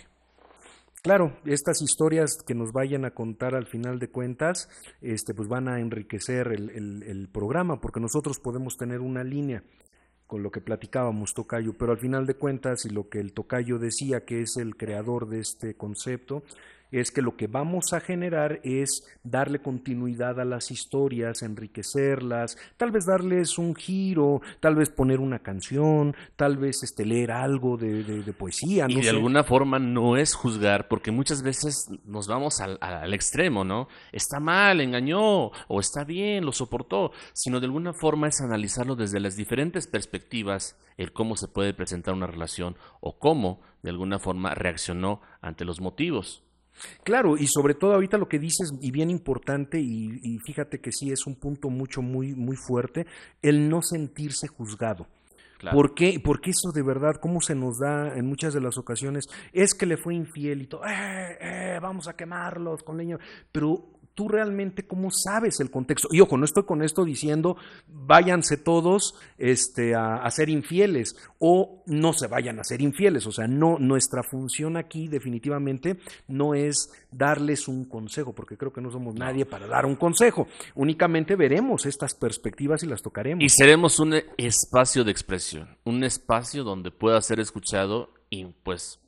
Claro, 1.03 1.37
estas 1.45 1.83
historias 1.83 2.39
que 2.47 2.55
nos 2.55 2.73
vayan 2.73 3.05
a 3.05 3.11
contar 3.11 3.57
al 3.57 3.67
final 3.67 3.99
de 3.99 4.09
cuentas, 4.09 4.69
este, 5.01 5.35
pues 5.35 5.49
van 5.49 5.69
a 5.69 5.81
enriquecer 5.81 6.53
el, 6.53 6.71
el 7.03 7.29
programa, 7.29 7.81
porque 7.81 7.99
nosotros 7.99 8.39
podemos 8.39 8.77
tener 8.77 9.01
una 9.01 9.25
línea 9.25 9.65
con 10.33 10.43
lo 10.43 10.51
que 10.51 10.63
platicábamos 10.63 11.35
Tocayo, 11.35 11.75
pero 11.77 11.93
al 11.93 11.99
final 11.99 12.25
de 12.25 12.37
cuentas 12.37 12.87
y 12.87 12.89
lo 12.89 13.11
que 13.11 13.21
el 13.21 13.35
Tocayo 13.35 13.79
decía 13.79 14.25
que 14.25 14.41
es 14.41 14.57
el 14.57 14.77
creador 14.77 15.29
de 15.29 15.41
este 15.41 15.75
concepto, 15.75 16.43
es 17.01 17.11
que 17.11 17.23
lo 17.23 17.37
que 17.37 17.47
vamos 17.47 17.93
a 17.93 18.01
generar 18.01 18.61
es 18.63 19.05
darle 19.25 19.61
continuidad 19.61 20.39
a 20.39 20.45
las 20.45 20.71
historias, 20.71 21.43
enriquecerlas, 21.43 22.57
tal 22.77 22.91
vez 22.91 23.07
darles 23.07 23.59
un 23.59 23.75
giro, 23.75 24.41
tal 24.61 24.77
vez 24.77 24.91
poner 24.91 25.19
una 25.19 25.41
canción, 25.41 26.15
tal 26.37 26.59
vez 26.59 26.83
este, 26.83 27.05
leer 27.05 27.33
algo 27.33 27.77
de, 27.77 28.23
poesía. 28.39 28.87
y 28.89 29.01
de 29.01 29.11
alguna 29.11 29.45
forma 29.45 29.79
no 29.79 30.17
es 30.17 30.35
juzgar, 30.35 30.89
porque 30.89 31.11
muchas 31.11 31.43
veces 31.43 31.89
nos 32.05 32.29
vamos 32.29 32.61
al, 32.61 32.79
al 32.81 33.13
extremo, 33.15 33.65
¿no? 33.65 33.89
Está 34.13 34.39
mal, 34.41 34.81
engañó, 34.81 35.51
o 35.69 35.81
está 35.81 36.05
bien, 36.05 36.45
lo 36.45 36.53
soportó, 36.53 37.13
sino 37.33 37.61
de 37.61 37.67
alguna 37.67 37.93
forma 37.93 38.29
es 38.29 38.41
analizarlo 38.41 38.97
desde 38.97 39.21
las 39.21 39.37
diferentes 39.37 39.87
perspectivas, 39.87 40.79
el 40.97 41.13
cómo 41.13 41.37
se 41.37 41.49
puede 41.49 41.75
presentar 41.75 42.15
una 42.15 42.27
relación 42.27 42.77
o 43.01 43.19
cómo 43.19 43.61
de 43.83 43.91
alguna 43.91 44.19
forma 44.19 44.55
reaccionó 44.55 45.21
ante 45.41 45.65
los 45.65 45.81
motivos. 45.81 46.45
Claro, 47.05 47.37
y 47.37 47.47
sobre 47.47 47.75
todo 47.75 47.95
ahorita 47.95 48.19
lo 48.19 48.29
que 48.29 48.39
dices, 48.39 48.73
y 48.81 48.91
bien 48.91 49.11
importante, 49.11 49.81
y, 49.81 50.39
fíjate 50.45 50.81
que 50.81 50.93
sí 50.93 51.11
es 51.11 51.27
un 51.27 51.37
punto 51.37 51.71
mucho, 51.71 52.03
muy, 52.03 52.35
muy 52.35 52.57
fuerte, 52.57 53.07
el 53.41 53.69
no 53.69 53.83
sentirse 53.83 54.49
juzgado. 54.49 55.07
¿Por 55.71 55.95
qué? 55.95 56.21
Porque 56.23 56.51
eso 56.51 56.73
de 56.73 56.83
verdad, 56.83 57.21
¿cómo 57.21 57.41
se 57.41 57.55
nos 57.55 57.79
da 57.79 58.17
en 58.17 58.27
muchas 58.27 58.53
de 58.53 58.61
las 58.61 58.79
ocasiones? 58.79 59.27
Es 59.53 59.75
que 59.75 59.87
le 59.87 59.97
fue 59.97 60.15
infiel 60.15 60.63
y 60.63 60.67
todo, 60.67 60.85
eh, 60.85 61.39
eh, 61.41 61.79
vamos 61.81 62.09
a 62.09 62.15
quemarlos 62.15 62.83
con 62.83 62.97
leña. 62.97 63.17
Pero 63.53 63.92
tú 64.15 64.29
realmente 64.29 64.87
cómo 64.87 65.11
sabes 65.11 65.61
el 65.61 65.71
contexto. 65.71 66.09
Y 66.11 66.21
ojo, 66.21 66.37
no 66.37 66.45
estoy 66.45 66.65
con 66.65 66.83
esto 66.83 67.05
diciendo 67.05 67.57
váyanse 67.89 68.57
todos 68.57 69.15
este, 69.39 69.95
a, 69.95 70.31
ser 70.31 70.49
infieles 70.49 71.17
o 71.39 71.83
no 71.87 72.13
se 72.13 72.27
vayan 72.27 72.59
a 72.59 72.65
ser 72.65 72.81
infieles. 72.81 73.27
O 73.27 73.33
sea, 73.33 73.47
no, 73.47 73.79
nuestra 73.79 74.23
función 74.23 74.77
aquí 74.77 75.09
definitivamente 75.09 75.99
no 76.29 76.55
es 76.55 76.91
darles 77.11 77.69
un 77.69 77.85
consejo, 77.85 78.35
porque 78.35 78.57
creo 78.57 78.73
que 78.73 78.81
no 78.81 78.91
somos 78.91 79.15
nadie 79.15 79.47
para 79.47 79.67
dar 79.67 79.87
un 79.87 79.97
consejo. 79.97 80.47
Únicamente 80.75 81.37
veremos 81.37 81.87
estas 81.87 82.15
perspectivas 82.15 82.83
y 82.83 82.87
las 82.87 83.03
tocaremos. 83.03 83.43
Y 83.43 83.49
seremos 83.49 83.99
un 84.01 84.15
espacio 84.37 85.05
de 85.05 85.13
expresión, 85.13 85.77
un 85.85 86.05
espacio 86.05 86.65
donde 86.65 86.91
pueda 86.91 87.21
ser 87.21 87.41
escuchado 87.41 88.15
y 88.31 88.47
pues 88.63 88.99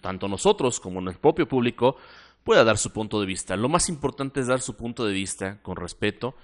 tanto 0.00 0.28
nosotros 0.28 0.78
como 0.78 1.00
nuestro 1.00 1.20
propio 1.20 1.48
público 1.48 1.96
pueda 2.44 2.62
dar 2.62 2.78
su 2.78 2.92
punto 2.92 3.20
de 3.20 3.26
vista. 3.26 3.56
Lo 3.56 3.68
más 3.68 3.88
importante 3.88 4.40
es 4.40 4.46
dar 4.46 4.60
su 4.60 4.76
punto 4.76 5.04
de 5.06 5.12
vista 5.12 5.60
con 5.62 5.76
respeto, 5.76 6.34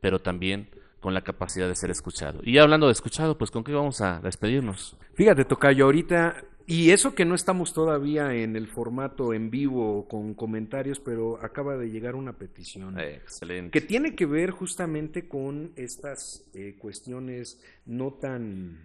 pero 0.00 0.20
también 0.20 0.68
con 1.00 1.14
la 1.14 1.22
capacidad 1.22 1.68
de 1.68 1.76
ser 1.76 1.90
escuchado. 1.90 2.40
Y 2.42 2.58
hablando 2.58 2.86
de 2.86 2.92
escuchado, 2.92 3.38
pues 3.38 3.50
¿con 3.50 3.64
qué 3.64 3.72
vamos 3.72 4.00
a 4.00 4.20
despedirnos? 4.20 4.96
Fíjate, 5.14 5.44
Tocayo, 5.44 5.84
ahorita, 5.86 6.44
y 6.66 6.90
eso 6.90 7.14
que 7.14 7.24
no 7.24 7.34
estamos 7.34 7.72
todavía 7.72 8.34
en 8.34 8.54
el 8.54 8.68
formato 8.68 9.32
en 9.32 9.50
vivo 9.50 10.06
con 10.08 10.34
comentarios, 10.34 11.00
pero 11.00 11.42
acaba 11.42 11.76
de 11.76 11.90
llegar 11.90 12.14
una 12.14 12.34
petición. 12.34 12.98
excelente. 12.98 13.70
Que 13.70 13.84
tiene 13.84 14.14
que 14.14 14.26
ver 14.26 14.50
justamente 14.50 15.26
con 15.26 15.72
estas 15.76 16.44
eh, 16.54 16.76
cuestiones 16.78 17.62
no 17.86 18.12
tan 18.12 18.78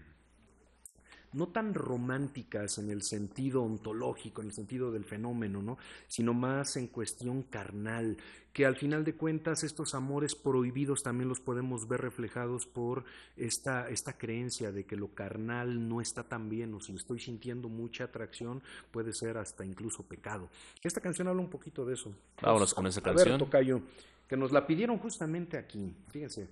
no 1.35 1.47
tan 1.47 1.73
románticas 1.73 2.77
en 2.77 2.89
el 2.89 3.03
sentido 3.03 3.61
ontológico, 3.61 4.41
en 4.41 4.47
el 4.47 4.53
sentido 4.53 4.91
del 4.91 5.05
fenómeno, 5.05 5.61
¿no? 5.61 5.77
sino 6.07 6.33
más 6.33 6.77
en 6.77 6.87
cuestión 6.87 7.43
carnal, 7.43 8.17
que 8.53 8.65
al 8.65 8.77
final 8.77 9.03
de 9.03 9.15
cuentas 9.15 9.63
estos 9.63 9.93
amores 9.95 10.33
prohibidos 10.33 11.03
también 11.03 11.27
los 11.27 11.41
podemos 11.41 11.89
ver 11.89 12.01
reflejados 12.01 12.65
por 12.65 13.03
esta, 13.35 13.89
esta 13.89 14.17
creencia 14.17 14.71
de 14.71 14.85
que 14.85 14.95
lo 14.95 15.09
carnal 15.09 15.89
no 15.89 15.99
está 15.99 16.23
tan 16.23 16.49
bien, 16.49 16.73
o 16.73 16.79
si 16.79 16.95
estoy 16.95 17.19
sintiendo 17.19 17.67
mucha 17.67 18.05
atracción, 18.05 18.63
puede 18.91 19.11
ser 19.11 19.37
hasta 19.37 19.65
incluso 19.65 20.03
pecado. 20.03 20.49
Esta 20.81 21.01
canción 21.01 21.27
habla 21.27 21.41
un 21.41 21.49
poquito 21.49 21.85
de 21.85 21.95
eso. 21.95 22.15
Vámonos 22.41 22.73
con 22.73 22.87
esa 22.87 23.01
canción. 23.01 23.27
A 23.27 23.31
ver, 23.31 23.39
Tocayo, 23.39 23.81
que 24.27 24.37
nos 24.37 24.53
la 24.53 24.65
pidieron 24.65 24.99
justamente 24.99 25.57
aquí. 25.57 25.93
Fíjense, 26.07 26.47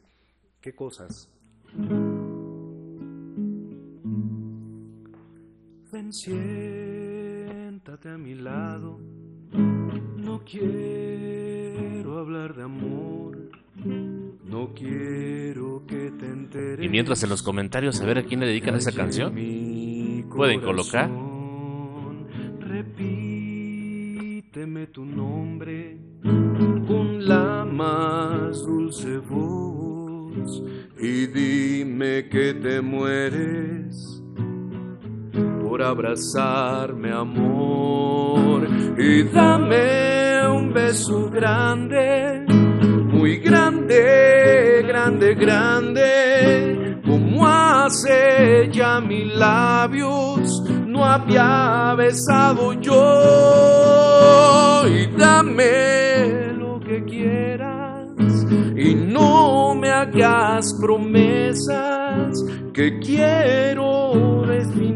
qué 0.60 0.76
cosas. 0.76 1.30
Siéntate 6.14 8.10
a 8.10 8.18
mi 8.20 8.36
lado. 8.36 9.00
No 9.52 10.44
quiero 10.46 12.20
hablar 12.20 12.56
de 12.56 12.64
amor. 12.64 13.50
No 14.46 14.74
quiero 14.76 15.84
que 15.88 16.12
te 16.12 16.28
enteres. 16.28 16.86
Y 16.86 16.90
mientras 16.90 17.24
en 17.24 17.30
los 17.30 17.42
comentarios 17.42 18.00
a 18.02 18.06
ver 18.06 18.20
a 18.20 18.24
quién 18.24 18.42
le 18.42 18.46
dedican 18.46 18.76
esa 18.76 18.92
canción, 18.92 19.34
pueden 20.30 20.62
colocar. 20.62 21.10
Repíteme 22.60 23.66
tu 24.88 25.06
nombre 25.06 25.98
con 26.22 27.28
la 27.28 27.66
más 27.66 28.64
dulce 28.64 29.18
voz 29.18 30.64
y 31.00 31.26
dime 31.28 32.30
que 32.30 32.54
te 32.54 32.82
mueres 32.82 33.83
abrazarme, 35.84 37.12
amor, 37.12 38.68
y 38.98 39.24
dame 39.24 40.48
un 40.48 40.74
beso 40.74 41.30
grande, 41.30 42.46
muy 42.48 43.38
grande, 43.38 44.84
grande, 44.88 45.36
grande, 45.36 47.00
como 47.06 47.46
hace 47.46 48.70
ya 48.72 49.00
mis 49.02 49.36
labios, 49.36 50.64
no 50.88 51.06
había 51.06 51.94
besado 51.98 52.74
yo, 52.74 52.94
y 54.88 55.08
dame 55.18 56.54
lo 56.58 56.80
que 56.80 57.04
quieras, 57.04 58.08
y 58.76 58.96
no 58.96 59.76
me 59.76 59.90
hagas 59.92 60.74
promesas 60.80 62.44
que 62.74 63.00
quiero 63.00 64.44
definir 64.48 64.93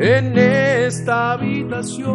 en 0.00 0.38
esta 0.38 1.32
habitación. 1.32 2.10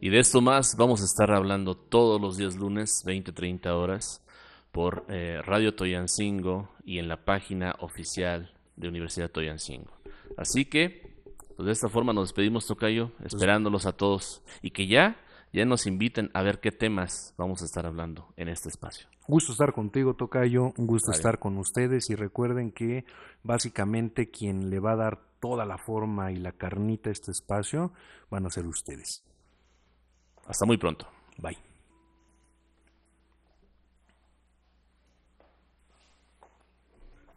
Y 0.00 0.10
de 0.10 0.18
esto 0.18 0.40
más 0.40 0.74
vamos 0.76 1.00
a 1.02 1.04
estar 1.04 1.30
hablando 1.30 1.76
todos 1.76 2.20
los 2.20 2.36
días 2.36 2.56
lunes, 2.56 3.04
20-30 3.06 3.68
horas, 3.68 4.24
por 4.72 5.04
eh, 5.08 5.42
Radio 5.44 5.74
Toyancingo 5.74 6.68
y 6.84 6.98
en 6.98 7.06
la 7.06 7.24
página 7.24 7.76
oficial 7.78 8.52
de 8.74 8.88
Universidad 8.88 9.30
Toyancingo. 9.30 9.92
Así 10.36 10.64
que, 10.64 11.22
pues 11.56 11.66
de 11.66 11.72
esta 11.72 11.88
forma 11.88 12.12
nos 12.12 12.28
despedimos, 12.30 12.66
Tocayo, 12.66 13.12
esperándolos 13.24 13.86
a 13.86 13.92
todos 13.92 14.42
y 14.60 14.70
que 14.70 14.88
ya 14.88 15.16
ya 15.52 15.64
nos 15.64 15.86
inviten 15.86 16.30
a 16.34 16.42
ver 16.42 16.60
qué 16.60 16.72
temas 16.72 17.34
vamos 17.36 17.62
a 17.62 17.64
estar 17.64 17.86
hablando 17.86 18.32
en 18.36 18.48
este 18.48 18.68
espacio. 18.68 19.08
Gusto 19.26 19.52
estar 19.52 19.72
contigo, 19.72 20.14
Tocayo, 20.14 20.72
un 20.76 20.86
gusto 20.86 21.12
estar 21.12 21.38
con 21.38 21.58
ustedes 21.58 22.10
y 22.10 22.14
recuerden 22.14 22.72
que 22.72 23.04
básicamente 23.42 24.30
quien 24.30 24.70
le 24.70 24.80
va 24.80 24.92
a 24.92 24.96
dar 24.96 25.20
toda 25.40 25.64
la 25.64 25.78
forma 25.78 26.32
y 26.32 26.36
la 26.36 26.52
carnita 26.52 27.10
a 27.10 27.12
este 27.12 27.30
espacio 27.30 27.92
van 28.30 28.46
a 28.46 28.50
ser 28.50 28.66
ustedes. 28.66 29.24
Hasta 30.46 30.64
muy 30.64 30.78
pronto. 30.78 31.06
Bye. 31.38 31.67